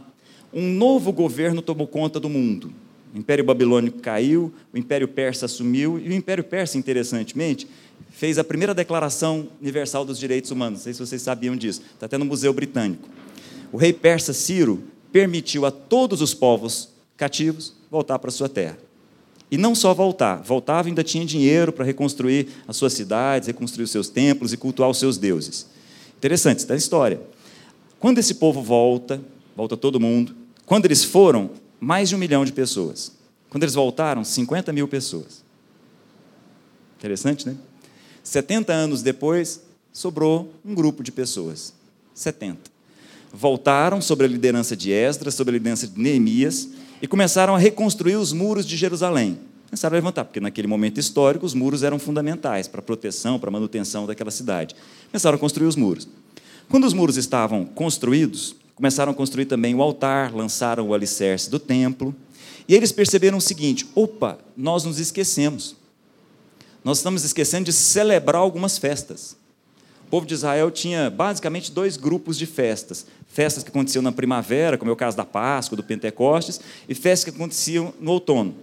um 0.53 0.73
novo 0.73 1.11
governo 1.11 1.61
tomou 1.61 1.87
conta 1.87 2.19
do 2.19 2.29
mundo. 2.29 2.71
O 3.13 3.17
Império 3.17 3.43
Babilônico 3.43 3.99
caiu, 3.99 4.53
o 4.73 4.77
Império 4.77 5.07
Persa 5.07 5.45
assumiu, 5.45 5.99
e 5.99 6.09
o 6.09 6.13
Império 6.13 6.43
Persa, 6.43 6.77
interessantemente, 6.77 7.67
fez 8.09 8.37
a 8.37 8.43
primeira 8.43 8.73
Declaração 8.73 9.47
Universal 9.61 10.05
dos 10.05 10.17
Direitos 10.17 10.51
Humanos. 10.51 10.79
Não 10.79 10.83
sei 10.83 10.93
se 10.93 10.99
vocês 10.99 11.21
sabiam 11.21 11.55
disso, 11.55 11.81
está 11.93 12.05
até 12.05 12.17
no 12.17 12.25
Museu 12.25 12.53
Britânico. 12.53 13.07
O 13.71 13.77
rei 13.77 13.93
persa 13.93 14.33
Ciro 14.33 14.83
permitiu 15.11 15.65
a 15.65 15.71
todos 15.71 16.21
os 16.21 16.33
povos 16.33 16.89
cativos 17.15 17.73
voltar 17.89 18.19
para 18.19 18.31
sua 18.31 18.49
terra. 18.49 18.77
E 19.49 19.57
não 19.57 19.75
só 19.75 19.93
voltar, 19.93 20.41
voltava 20.41 20.87
e 20.87 20.91
ainda 20.91 21.03
tinha 21.03 21.25
dinheiro 21.25 21.73
para 21.73 21.83
reconstruir 21.83 22.47
as 22.67 22.77
suas 22.77 22.93
cidades, 22.93 23.47
reconstruir 23.47 23.83
os 23.83 23.91
seus 23.91 24.07
templos 24.07 24.53
e 24.53 24.57
cultuar 24.57 24.89
os 24.89 24.97
seus 24.97 25.17
deuses. 25.17 25.67
Interessante, 26.21 26.59
isso 26.59 26.71
é 26.71 26.75
a 26.75 26.77
história. 26.77 27.19
Quando 27.99 28.19
esse 28.19 28.35
povo 28.35 28.61
volta, 28.61 29.19
volta 29.55 29.75
todo 29.75 29.99
mundo, 29.99 30.35
quando 30.67 30.85
eles 30.85 31.03
foram, 31.03 31.49
mais 31.79 32.09
de 32.09 32.15
um 32.15 32.19
milhão 32.19 32.45
de 32.45 32.53
pessoas. 32.53 33.13
Quando 33.49 33.63
eles 33.63 33.73
voltaram, 33.73 34.23
50 34.23 34.71
mil 34.71 34.87
pessoas. 34.87 35.43
Interessante, 36.99 37.47
né? 37.47 37.57
70 38.23 38.71
anos 38.71 39.01
depois, 39.01 39.61
sobrou 39.91 40.53
um 40.63 40.75
grupo 40.75 41.01
de 41.01 41.11
pessoas. 41.11 41.73
70. 42.13 42.69
Voltaram 43.33 43.99
sob 43.99 44.23
a 44.23 44.27
liderança 44.27 44.77
de 44.77 44.91
Esdras, 44.91 45.33
sob 45.33 45.49
a 45.49 45.53
liderança 45.53 45.87
de 45.87 45.99
Neemias, 45.99 46.69
e 47.01 47.07
começaram 47.07 47.55
a 47.55 47.57
reconstruir 47.57 48.17
os 48.17 48.31
muros 48.31 48.67
de 48.67 48.77
Jerusalém. 48.77 49.39
Começaram 49.71 49.95
a 49.95 49.99
levantar, 49.99 50.25
porque 50.25 50.41
naquele 50.41 50.67
momento 50.67 50.99
histórico 50.99 51.45
os 51.45 51.53
muros 51.53 51.81
eram 51.81 51.97
fundamentais 51.97 52.67
para 52.67 52.81
a 52.81 52.83
proteção, 52.83 53.39
para 53.39 53.49
a 53.49 53.53
manutenção 53.53 54.05
daquela 54.05 54.29
cidade. 54.29 54.75
Começaram 55.09 55.37
a 55.37 55.39
construir 55.39 55.65
os 55.65 55.77
muros. 55.77 56.09
Quando 56.67 56.85
os 56.85 56.91
muros 56.91 57.15
estavam 57.15 57.63
construídos, 57.63 58.53
começaram 58.75 59.13
a 59.13 59.15
construir 59.15 59.45
também 59.45 59.73
o 59.73 59.81
altar, 59.81 60.35
lançaram 60.35 60.89
o 60.89 60.93
alicerce 60.93 61.49
do 61.49 61.57
templo, 61.57 62.13
e 62.67 62.75
eles 62.75 62.91
perceberam 62.91 63.37
o 63.37 63.41
seguinte: 63.41 63.87
opa, 63.95 64.39
nós 64.57 64.83
nos 64.83 64.99
esquecemos. 64.99 65.77
Nós 66.83 66.97
estamos 66.97 67.23
esquecendo 67.23 67.63
de 67.63 67.71
celebrar 67.71 68.41
algumas 68.41 68.77
festas. 68.77 69.37
O 70.05 70.09
povo 70.11 70.25
de 70.25 70.33
Israel 70.33 70.69
tinha 70.69 71.09
basicamente 71.09 71.71
dois 71.71 71.95
grupos 71.95 72.37
de 72.37 72.45
festas: 72.45 73.05
festas 73.25 73.63
que 73.63 73.69
aconteciam 73.69 74.01
na 74.01 74.11
primavera, 74.11 74.77
como 74.77 74.91
é 74.91 74.93
o 74.93 74.97
caso 74.97 75.15
da 75.15 75.23
Páscoa, 75.23 75.77
do 75.77 75.83
Pentecostes, 75.83 76.59
e 76.89 76.93
festas 76.93 77.23
que 77.23 77.29
aconteciam 77.37 77.93
no 78.01 78.11
outono, 78.11 78.53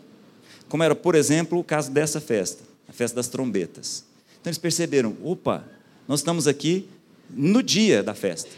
como 0.68 0.82
era, 0.82 0.94
por 0.94 1.14
exemplo, 1.14 1.58
o 1.58 1.64
caso 1.64 1.90
dessa 1.90 2.20
festa, 2.20 2.62
a 2.88 2.92
festa 2.92 3.16
das 3.16 3.28
trombetas. 3.28 4.04
Então 4.40 4.50
eles 4.50 4.58
perceberam: 4.58 5.16
opa, 5.22 5.64
nós 6.06 6.20
estamos 6.20 6.46
aqui 6.46 6.88
no 7.30 7.62
dia 7.62 8.02
da 8.02 8.14
festa. 8.14 8.50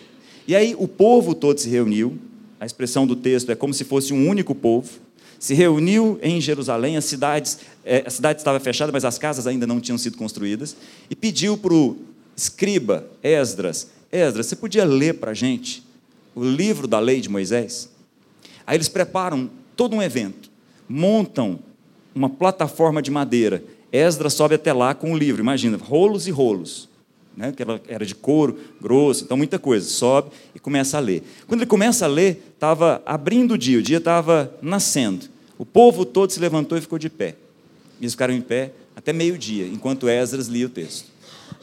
E 0.47 0.55
aí 0.55 0.75
o 0.79 0.89
povo 0.89 1.35
todo 1.35 1.59
se 1.59 1.69
reuniu, 1.69 2.19
a 2.59 2.67
expressão 2.67 3.07
do 3.07 3.17
texto 3.17 3.51
é 3.51 3.55
como 3.55 3.73
se 3.73 3.85
fosse 3.85 4.13
um 4.13 4.29
único 4.29 4.55
povo, 4.55 4.91
se 5.39 5.55
reuniu 5.55 6.19
em 6.23 6.41
Jerusalém, 6.41 6.97
as 6.97 7.07
cidades, 7.07 7.59
é, 7.85 8.05
a 8.07 8.11
cidade 8.11 8.41
estava 8.41 8.61
fechada, 8.61 8.93
mas 8.93 9.05
as 9.05 9.17
casas 9.17 9.47
ainda 9.47 9.67
não 9.67 9.81
tinham 9.81 9.97
sido 9.97 10.19
construídas, 10.19 10.77
e 11.09 11.17
pediu 11.17 11.57
para 11.57 11.73
o 11.73 11.97
escriba 12.37 13.07
Esdras: 13.23 13.91
Esdras, 14.13 14.47
você 14.47 14.57
podia 14.57 14.85
ler 14.85 15.15
para 15.15 15.31
a 15.31 15.35
gente 15.35 15.83
o 16.35 16.45
livro 16.45 16.87
da 16.87 16.99
lei 16.99 17.21
de 17.21 17.29
Moisés? 17.29 17.89
Aí 18.67 18.77
eles 18.77 18.89
preparam 18.89 19.51
todo 19.75 19.97
um 19.97 20.03
evento, 20.03 20.51
montam 20.89 21.59
uma 22.15 22.29
plataforma 22.29 23.01
de 23.01 23.11
madeira. 23.11 23.63
Esdras 23.93 24.35
sobe 24.35 24.55
até 24.55 24.73
lá 24.73 24.95
com 24.95 25.13
o 25.13 25.19
livro, 25.19 25.41
imagina, 25.41 25.77
rolos 25.77 26.27
e 26.27 26.31
rolos. 26.31 26.89
Né, 27.37 27.53
que 27.53 27.63
era 27.89 28.05
de 28.05 28.15
couro 28.15 28.59
grosso, 28.81 29.25
então 29.25 29.37
muita 29.37 29.59
coisa. 29.59 29.89
Sobe 29.89 30.31
e 30.55 30.59
começa 30.59 30.97
a 30.97 31.01
ler. 31.01 31.23
Quando 31.47 31.61
ele 31.61 31.71
começa 31.71 32.05
a 32.05 32.09
ler, 32.09 32.43
estava 32.55 33.01
abrindo 33.07 33.55
o 33.55 33.59
dia, 33.59 33.79
o 33.79 33.83
dia 33.83 33.99
estava 33.99 34.53
nascendo. 34.61 35.27
O 35.57 35.65
povo 35.65 36.05
todo 36.05 36.31
se 36.31 36.41
levantou 36.41 36.77
e 36.77 36.81
ficou 36.81 36.99
de 36.99 37.09
pé. 37.09 37.37
Eles 38.01 38.13
ficaram 38.13 38.35
em 38.35 38.41
pé 38.41 38.73
até 38.97 39.13
meio-dia, 39.13 39.67
enquanto 39.67 40.09
Esdras 40.09 40.49
lia 40.49 40.67
o 40.67 40.69
texto. 40.69 41.07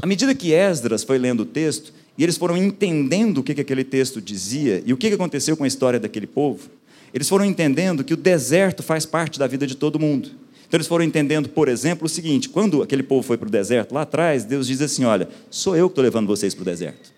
À 0.01 0.07
medida 0.07 0.33
que 0.33 0.53
Esdras 0.53 1.03
foi 1.03 1.17
lendo 1.17 1.41
o 1.41 1.45
texto, 1.45 1.93
e 2.17 2.23
eles 2.23 2.37
foram 2.37 2.57
entendendo 2.57 3.39
o 3.39 3.43
que, 3.43 3.53
que 3.53 3.61
aquele 3.61 3.83
texto 3.83 4.19
dizia 4.19 4.81
e 4.85 4.91
o 4.91 4.97
que, 4.97 5.09
que 5.09 5.15
aconteceu 5.15 5.55
com 5.55 5.63
a 5.63 5.67
história 5.67 5.99
daquele 5.99 6.25
povo, 6.25 6.69
eles 7.13 7.27
foram 7.27 7.45
entendendo 7.45 8.03
que 8.03 8.13
o 8.13 8.17
deserto 8.17 8.83
faz 8.83 9.05
parte 9.05 9.39
da 9.39 9.47
vida 9.47 9.65
de 9.65 9.75
todo 9.75 9.99
mundo. 9.99 10.29
Então 10.67 10.77
eles 10.77 10.87
foram 10.87 11.05
entendendo, 11.05 11.47
por 11.49 11.69
exemplo, 11.69 12.05
o 12.05 12.09
seguinte: 12.09 12.49
quando 12.49 12.83
aquele 12.83 13.03
povo 13.03 13.23
foi 13.23 13.37
para 13.37 13.47
o 13.47 13.51
deserto, 13.51 13.93
lá 13.93 14.01
atrás, 14.01 14.43
Deus 14.43 14.67
diz 14.67 14.81
assim: 14.81 15.05
Olha, 15.05 15.29
sou 15.49 15.75
eu 15.75 15.87
que 15.87 15.93
estou 15.93 16.03
levando 16.03 16.27
vocês 16.27 16.53
para 16.53 16.61
o 16.61 16.65
deserto, 16.65 17.13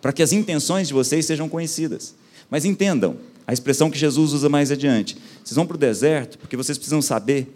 para 0.00 0.12
que 0.12 0.22
as 0.22 0.32
intenções 0.32 0.88
de 0.88 0.94
vocês 0.94 1.24
sejam 1.24 1.48
conhecidas. 1.48 2.14
Mas 2.50 2.64
entendam, 2.64 3.16
a 3.46 3.52
expressão 3.52 3.90
que 3.90 3.98
Jesus 3.98 4.32
usa 4.32 4.48
mais 4.48 4.70
adiante: 4.70 5.16
vocês 5.42 5.56
vão 5.56 5.66
para 5.66 5.76
o 5.76 5.78
deserto 5.78 6.38
porque 6.38 6.56
vocês 6.56 6.76
precisam 6.76 7.00
saber 7.00 7.52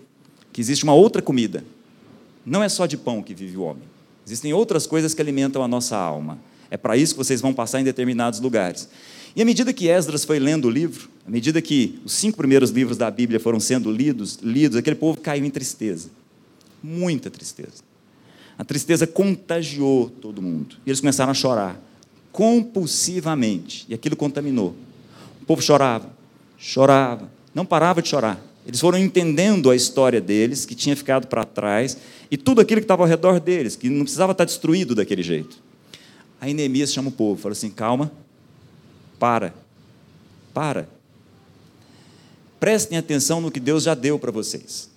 que 0.52 0.60
existe 0.60 0.84
uma 0.84 0.94
outra 0.94 1.20
comida. 1.20 1.62
Não 2.46 2.62
é 2.62 2.68
só 2.68 2.86
de 2.86 2.96
pão 2.96 3.22
que 3.22 3.34
vive 3.34 3.56
o 3.56 3.62
homem, 3.62 3.84
existem 4.26 4.52
outras 4.52 4.86
coisas 4.86 5.14
que 5.14 5.20
alimentam 5.20 5.62
a 5.62 5.68
nossa 5.68 5.96
alma. 5.96 6.38
É 6.70 6.76
para 6.76 6.96
isso 6.96 7.14
que 7.14 7.18
vocês 7.18 7.40
vão 7.40 7.52
passar 7.52 7.80
em 7.80 7.84
determinados 7.84 8.40
lugares. 8.40 8.88
E 9.36 9.42
à 9.42 9.44
medida 9.44 9.72
que 9.72 9.88
Esdras 9.88 10.24
foi 10.24 10.38
lendo 10.38 10.66
o 10.66 10.70
livro, 10.70 11.08
à 11.26 11.30
medida 11.30 11.60
que 11.60 11.98
os 12.04 12.12
cinco 12.12 12.36
primeiros 12.36 12.70
livros 12.70 12.96
da 12.96 13.10
Bíblia 13.10 13.40
foram 13.40 13.58
sendo 13.58 13.90
lidos, 13.90 14.38
lidos, 14.42 14.76
aquele 14.76 14.96
povo 14.96 15.20
caiu 15.20 15.44
em 15.44 15.50
tristeza. 15.50 16.08
Muita 16.82 17.30
tristeza. 17.30 17.82
A 18.56 18.64
tristeza 18.64 19.06
contagiou 19.06 20.08
todo 20.08 20.40
mundo. 20.40 20.76
E 20.86 20.90
eles 20.90 21.00
começaram 21.00 21.32
a 21.32 21.34
chorar 21.34 21.80
compulsivamente. 22.30 23.86
E 23.88 23.94
aquilo 23.94 24.16
contaminou. 24.16 24.74
O 25.42 25.46
povo 25.46 25.62
chorava, 25.62 26.10
chorava, 26.58 27.30
não 27.54 27.64
parava 27.64 28.02
de 28.02 28.08
chorar. 28.08 28.40
Eles 28.66 28.80
foram 28.80 28.98
entendendo 28.98 29.70
a 29.70 29.76
história 29.76 30.20
deles, 30.20 30.64
que 30.64 30.74
tinha 30.74 30.96
ficado 30.96 31.26
para 31.26 31.44
trás, 31.44 31.96
e 32.30 32.36
tudo 32.36 32.60
aquilo 32.60 32.80
que 32.80 32.84
estava 32.84 33.02
ao 33.02 33.08
redor 33.08 33.38
deles, 33.38 33.76
que 33.76 33.90
não 33.90 34.02
precisava 34.02 34.32
estar 34.32 34.44
destruído 34.44 34.94
daquele 34.94 35.22
jeito. 35.22 35.58
Aí 36.40 36.54
Neemias 36.54 36.92
chama 36.92 37.08
o 37.08 37.12
povo, 37.12 37.40
fala 37.40 37.52
assim: 37.52 37.70
calma, 37.70 38.10
para. 39.24 39.54
Para. 40.52 40.86
Prestem 42.60 42.98
atenção 42.98 43.40
no 43.40 43.50
que 43.50 43.58
Deus 43.58 43.84
já 43.84 43.94
deu 43.94 44.18
para 44.18 44.30
vocês. 44.30 44.90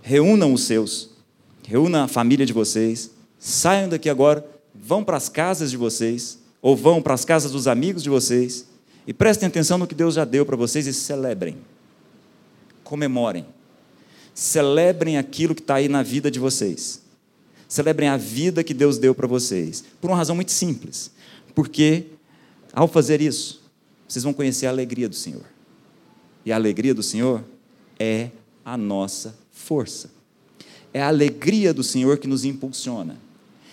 Reúnam 0.00 0.50
os 0.50 0.62
seus, 0.64 1.10
reúnam 1.68 2.04
a 2.04 2.08
família 2.08 2.46
de 2.46 2.54
vocês, 2.54 3.10
saiam 3.38 3.90
daqui 3.90 4.08
agora, 4.08 4.42
vão 4.74 5.04
para 5.04 5.18
as 5.18 5.28
casas 5.28 5.70
de 5.70 5.76
vocês, 5.76 6.38
ou 6.62 6.74
vão 6.74 7.02
para 7.02 7.12
as 7.12 7.22
casas 7.22 7.52
dos 7.52 7.68
amigos 7.68 8.02
de 8.02 8.08
vocês, 8.08 8.64
e 9.06 9.12
prestem 9.12 9.46
atenção 9.46 9.76
no 9.76 9.86
que 9.86 9.94
Deus 9.94 10.14
já 10.14 10.24
deu 10.24 10.46
para 10.46 10.56
vocês 10.56 10.86
e 10.86 10.94
celebrem. 10.94 11.58
Comemorem. 12.82 13.44
Celebrem 14.34 15.18
aquilo 15.18 15.54
que 15.54 15.60
está 15.60 15.74
aí 15.74 15.88
na 15.88 16.02
vida 16.02 16.30
de 16.30 16.38
vocês. 16.38 17.02
Celebrem 17.68 18.08
a 18.08 18.16
vida 18.16 18.64
que 18.64 18.72
Deus 18.72 18.96
deu 18.96 19.14
para 19.14 19.26
vocês. 19.26 19.84
Por 20.00 20.08
uma 20.08 20.16
razão 20.16 20.34
muito 20.34 20.50
simples. 20.50 21.10
Porque 21.54 22.06
ao 22.74 22.88
fazer 22.88 23.20
isso, 23.20 23.62
vocês 24.08 24.22
vão 24.22 24.32
conhecer 24.32 24.66
a 24.66 24.70
alegria 24.70 25.08
do 25.08 25.14
Senhor. 25.14 25.44
E 26.44 26.52
a 26.52 26.56
alegria 26.56 26.94
do 26.94 27.02
Senhor 27.02 27.44
é 27.98 28.30
a 28.64 28.76
nossa 28.76 29.36
força. 29.52 30.10
É 30.92 31.00
a 31.00 31.08
alegria 31.08 31.72
do 31.72 31.82
Senhor 31.82 32.18
que 32.18 32.26
nos 32.26 32.44
impulsiona. 32.44 33.16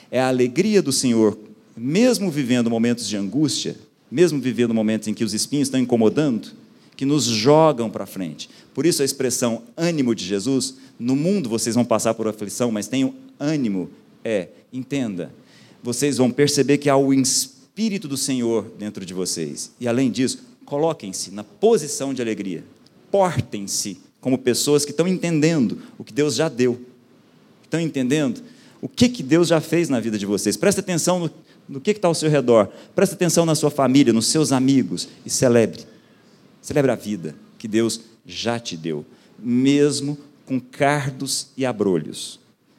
É 0.10 0.20
a 0.20 0.28
alegria 0.28 0.82
do 0.82 0.92
Senhor, 0.92 1.38
mesmo 1.76 2.32
vivendo 2.32 2.70
momentos 2.70 3.08
de 3.08 3.18
angústia, 3.18 3.76
mesmo 4.10 4.40
vivendo 4.40 4.74
momentos 4.74 5.08
em 5.08 5.14
que 5.14 5.24
os 5.24 5.34
espinhos 5.34 5.68
estão 5.68 5.80
incomodando, 5.80 6.50
que 6.96 7.06
nos 7.06 7.26
jogam 7.26 7.90
para 7.90 8.06
frente. 8.06 8.50
Por 8.74 8.86
isso 8.86 9.02
a 9.02 9.06
expressão 9.06 9.64
ânimo 9.76 10.14
de 10.14 10.26
Jesus, 10.26 10.76
no 11.00 11.16
mundo 11.16 11.50
vocês 11.50 11.76
vão 11.76 11.86
passar 11.86 12.14
por 12.14 12.28
aflição, 12.28 12.72
mas 12.72 12.88
tenham 12.88 13.14
ânimo, 13.40 13.90
é, 14.24 14.50
entenda, 14.72 15.34
vocês 15.82 16.18
vão 16.18 16.30
perceber 16.30 16.78
que 16.78 16.90
há 16.90 16.96
o 16.96 17.14
Espírito 17.14 17.61
Espírito 17.72 18.06
do 18.06 18.18
Senhor 18.18 18.70
dentro 18.78 19.06
de 19.06 19.14
vocês. 19.14 19.72
E 19.80 19.88
além 19.88 20.12
disso, 20.12 20.44
coloquem-se 20.66 21.32
na 21.32 21.42
posição 21.42 22.14
de 22.14 22.22
alegria. 22.22 22.66
Portem-se 23.10 23.98
como 24.20 24.38
pessoas 24.38 24.84
que 24.84 24.92
estão 24.92 25.08
entendendo 25.08 25.82
o 25.98 26.04
que 26.04 26.12
Deus 26.12 26.36
já 26.36 26.50
deu. 26.50 26.86
Estão 27.64 27.80
entendendo 27.80 28.44
o 28.82 28.90
que, 28.90 29.08
que 29.08 29.24
Deus 29.24 29.48
já 29.48 29.62
fez 29.62 29.88
na 29.88 30.02
vida 30.02 30.18
de 30.18 30.26
vocês. 30.26 30.58
Preste 30.58 30.82
atenção 30.82 31.18
no, 31.20 31.32
no 31.70 31.80
que 31.80 31.92
está 31.92 32.10
ao 32.10 32.14
seu 32.14 32.30
redor. 32.30 32.68
Preste 32.94 33.14
atenção 33.14 33.46
na 33.46 33.56
sua 33.56 33.72
família, 33.72 34.12
nos 34.12 34.28
seus 34.28 34.52
amigos 34.52 35.08
e 35.26 35.30
celebre. 35.30 35.86
Celebre 36.62 36.92
a 36.92 36.96
vida 36.96 37.34
que 37.58 37.70
Deus 37.70 38.02
já 38.26 38.60
te 38.60 38.76
deu, 38.76 39.06
mesmo 39.40 40.18
com 40.46 40.60
cardos 40.60 41.48
e 41.56 41.66
abrolhos, 41.66 42.38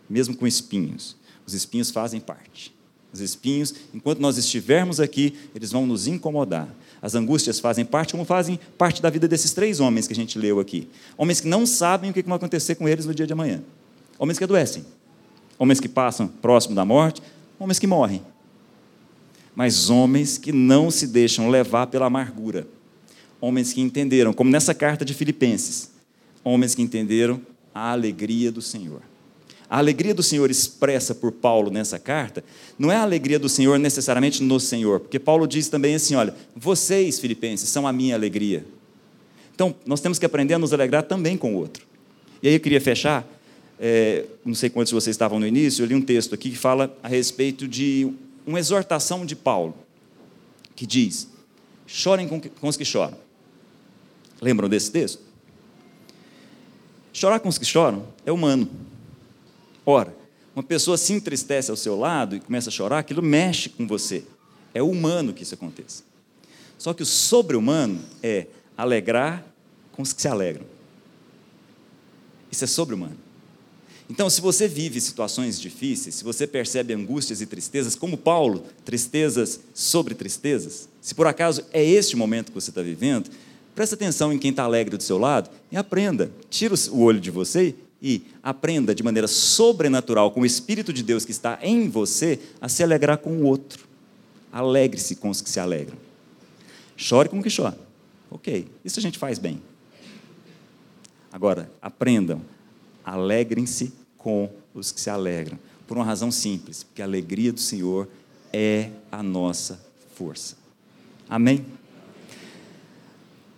mesmo 0.08 0.36
com 0.36 0.46
espinhos. 0.46 1.16
Os 1.46 1.54
espinhos 1.54 1.90
fazem 1.90 2.20
parte. 2.20 2.74
Os 3.12 3.20
espinhos, 3.20 3.74
enquanto 3.92 4.20
nós 4.20 4.38
estivermos 4.38 4.98
aqui, 4.98 5.34
eles 5.54 5.70
vão 5.70 5.86
nos 5.86 6.06
incomodar. 6.06 6.68
As 7.02 7.14
angústias 7.14 7.60
fazem 7.60 7.84
parte, 7.84 8.12
como 8.12 8.24
fazem 8.24 8.58
parte 8.78 9.02
da 9.02 9.10
vida 9.10 9.28
desses 9.28 9.52
três 9.52 9.80
homens 9.80 10.06
que 10.06 10.12
a 10.12 10.16
gente 10.16 10.38
leu 10.38 10.60
aqui. 10.60 10.88
Homens 11.18 11.40
que 11.40 11.48
não 11.48 11.66
sabem 11.66 12.10
o 12.10 12.14
que 12.14 12.22
vai 12.22 12.36
acontecer 12.36 12.76
com 12.76 12.88
eles 12.88 13.04
no 13.04 13.14
dia 13.14 13.26
de 13.26 13.32
amanhã. 13.32 13.62
Homens 14.18 14.38
que 14.38 14.44
adoecem. 14.44 14.86
Homens 15.58 15.80
que 15.80 15.88
passam 15.88 16.26
próximo 16.26 16.74
da 16.74 16.84
morte. 16.84 17.20
Homens 17.58 17.78
que 17.78 17.86
morrem. 17.86 18.22
Mas 19.54 19.90
homens 19.90 20.38
que 20.38 20.52
não 20.52 20.90
se 20.90 21.06
deixam 21.06 21.50
levar 21.50 21.88
pela 21.88 22.06
amargura. 22.06 22.66
Homens 23.40 23.72
que 23.72 23.80
entenderam, 23.80 24.32
como 24.32 24.50
nessa 24.50 24.72
carta 24.72 25.04
de 25.04 25.12
Filipenses, 25.12 25.90
homens 26.44 26.74
que 26.74 26.80
entenderam 26.80 27.40
a 27.74 27.90
alegria 27.90 28.50
do 28.50 28.62
Senhor. 28.62 29.02
A 29.72 29.78
alegria 29.78 30.12
do 30.12 30.22
Senhor 30.22 30.50
expressa 30.50 31.14
por 31.14 31.32
Paulo 31.32 31.70
nessa 31.70 31.98
carta 31.98 32.44
não 32.78 32.92
é 32.92 32.96
a 32.96 33.00
alegria 33.00 33.38
do 33.38 33.48
Senhor 33.48 33.78
necessariamente 33.78 34.42
no 34.42 34.60
Senhor, 34.60 35.00
porque 35.00 35.18
Paulo 35.18 35.46
diz 35.46 35.70
também 35.70 35.94
assim: 35.94 36.14
olha, 36.14 36.34
vocês, 36.54 37.18
filipenses, 37.18 37.70
são 37.70 37.86
a 37.86 37.92
minha 37.92 38.14
alegria. 38.14 38.66
Então, 39.54 39.74
nós 39.86 39.98
temos 40.02 40.18
que 40.18 40.26
aprender 40.26 40.52
a 40.52 40.58
nos 40.58 40.74
alegrar 40.74 41.04
também 41.04 41.38
com 41.38 41.54
o 41.54 41.56
outro. 41.56 41.86
E 42.42 42.48
aí 42.48 42.54
eu 42.54 42.60
queria 42.60 42.82
fechar, 42.82 43.26
é, 43.80 44.26
não 44.44 44.54
sei 44.54 44.68
quantos 44.68 44.90
de 44.90 44.94
vocês 44.94 45.14
estavam 45.14 45.40
no 45.40 45.46
início, 45.46 45.82
eu 45.82 45.86
li 45.86 45.94
um 45.94 46.02
texto 46.02 46.34
aqui 46.34 46.50
que 46.50 46.58
fala 46.58 46.94
a 47.02 47.08
respeito 47.08 47.66
de 47.66 48.12
uma 48.46 48.60
exortação 48.60 49.24
de 49.24 49.34
Paulo, 49.34 49.74
que 50.76 50.86
diz: 50.86 51.28
chorem 51.86 52.28
com, 52.28 52.38
com 52.38 52.68
os 52.68 52.76
que 52.76 52.84
choram. 52.84 53.16
Lembram 54.38 54.68
desse 54.68 54.90
texto? 54.92 55.22
Chorar 57.10 57.40
com 57.40 57.48
os 57.48 57.56
que 57.56 57.64
choram 57.64 58.06
é 58.26 58.30
humano. 58.30 58.68
Ora, 59.84 60.14
uma 60.54 60.62
pessoa 60.62 60.96
se 60.96 61.12
entristece 61.12 61.70
ao 61.70 61.76
seu 61.76 61.98
lado 61.98 62.36
e 62.36 62.40
começa 62.40 62.68
a 62.68 62.72
chorar, 62.72 62.98
aquilo 62.98 63.22
mexe 63.22 63.68
com 63.68 63.86
você. 63.86 64.24
É 64.74 64.82
humano 64.82 65.32
que 65.32 65.42
isso 65.42 65.54
aconteça. 65.54 66.04
Só 66.78 66.92
que 66.92 67.02
o 67.02 67.06
sobre-humano 67.06 68.00
é 68.22 68.46
alegrar 68.76 69.44
com 69.92 70.02
os 70.02 70.12
que 70.12 70.20
se 70.20 70.28
alegram. 70.28 70.64
Isso 72.50 72.64
é 72.64 72.66
sobre-humano. 72.66 73.16
Então, 74.10 74.28
se 74.28 74.40
você 74.40 74.68
vive 74.68 75.00
situações 75.00 75.58
difíceis, 75.58 76.16
se 76.16 76.24
você 76.24 76.46
percebe 76.46 76.92
angústias 76.92 77.40
e 77.40 77.46
tristezas, 77.46 77.94
como 77.94 78.18
Paulo, 78.18 78.64
tristezas 78.84 79.60
sobre 79.72 80.14
tristezas, 80.14 80.88
se 81.00 81.14
por 81.14 81.26
acaso 81.26 81.64
é 81.72 81.82
este 81.82 82.14
momento 82.14 82.48
que 82.48 82.54
você 82.54 82.70
está 82.70 82.82
vivendo, 82.82 83.30
preste 83.74 83.94
atenção 83.94 84.32
em 84.32 84.38
quem 84.38 84.50
está 84.50 84.64
alegre 84.64 84.96
do 84.96 85.02
seu 85.02 85.16
lado 85.16 85.48
e 85.70 85.76
aprenda. 85.76 86.30
Tira 86.50 86.74
o 86.90 87.00
olho 87.00 87.20
de 87.20 87.30
você 87.30 87.74
e 88.02 88.22
aprenda 88.42 88.94
de 88.94 89.02
maneira 89.02 89.28
sobrenatural, 89.28 90.32
com 90.32 90.40
o 90.40 90.46
Espírito 90.46 90.92
de 90.92 91.04
Deus 91.04 91.24
que 91.24 91.30
está 91.30 91.58
em 91.62 91.88
você, 91.88 92.40
a 92.60 92.68
se 92.68 92.82
alegrar 92.82 93.18
com 93.18 93.30
o 93.30 93.44
outro. 93.44 93.86
Alegre-se 94.52 95.14
com 95.16 95.30
os 95.30 95.40
que 95.40 95.48
se 95.48 95.60
alegram. 95.60 95.96
Chore 96.96 97.28
com 97.28 97.38
o 97.38 97.42
que 97.42 97.54
chora. 97.54 97.78
Ok, 98.30 98.66
isso 98.84 98.98
a 98.98 99.02
gente 99.02 99.18
faz 99.18 99.38
bem. 99.38 99.62
Agora, 101.30 101.70
aprendam, 101.80 102.42
alegrem-se 103.04 103.92
com 104.18 104.50
os 104.74 104.90
que 104.90 105.00
se 105.00 105.08
alegram, 105.08 105.58
por 105.86 105.96
uma 105.96 106.04
razão 106.04 106.30
simples, 106.30 106.82
porque 106.82 107.02
a 107.02 107.04
alegria 107.04 107.52
do 107.52 107.60
Senhor 107.60 108.08
é 108.52 108.90
a 109.10 109.22
nossa 109.22 109.80
força. 110.14 110.56
Amém? 111.28 111.64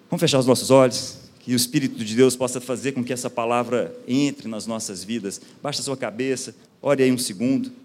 Vamos 0.08 0.20
fechar 0.20 0.38
os 0.38 0.46
nossos 0.46 0.70
olhos? 0.70 1.23
Que 1.44 1.52
o 1.52 1.56
Espírito 1.56 2.02
de 2.02 2.16
Deus 2.16 2.34
possa 2.34 2.58
fazer 2.58 2.92
com 2.92 3.04
que 3.04 3.12
essa 3.12 3.28
palavra 3.28 3.94
entre 4.08 4.48
nas 4.48 4.66
nossas 4.66 5.04
vidas. 5.04 5.38
Baixa 5.62 5.82
sua 5.82 5.96
cabeça, 5.96 6.54
ore 6.80 7.02
aí 7.02 7.12
um 7.12 7.18
segundo. 7.18 7.70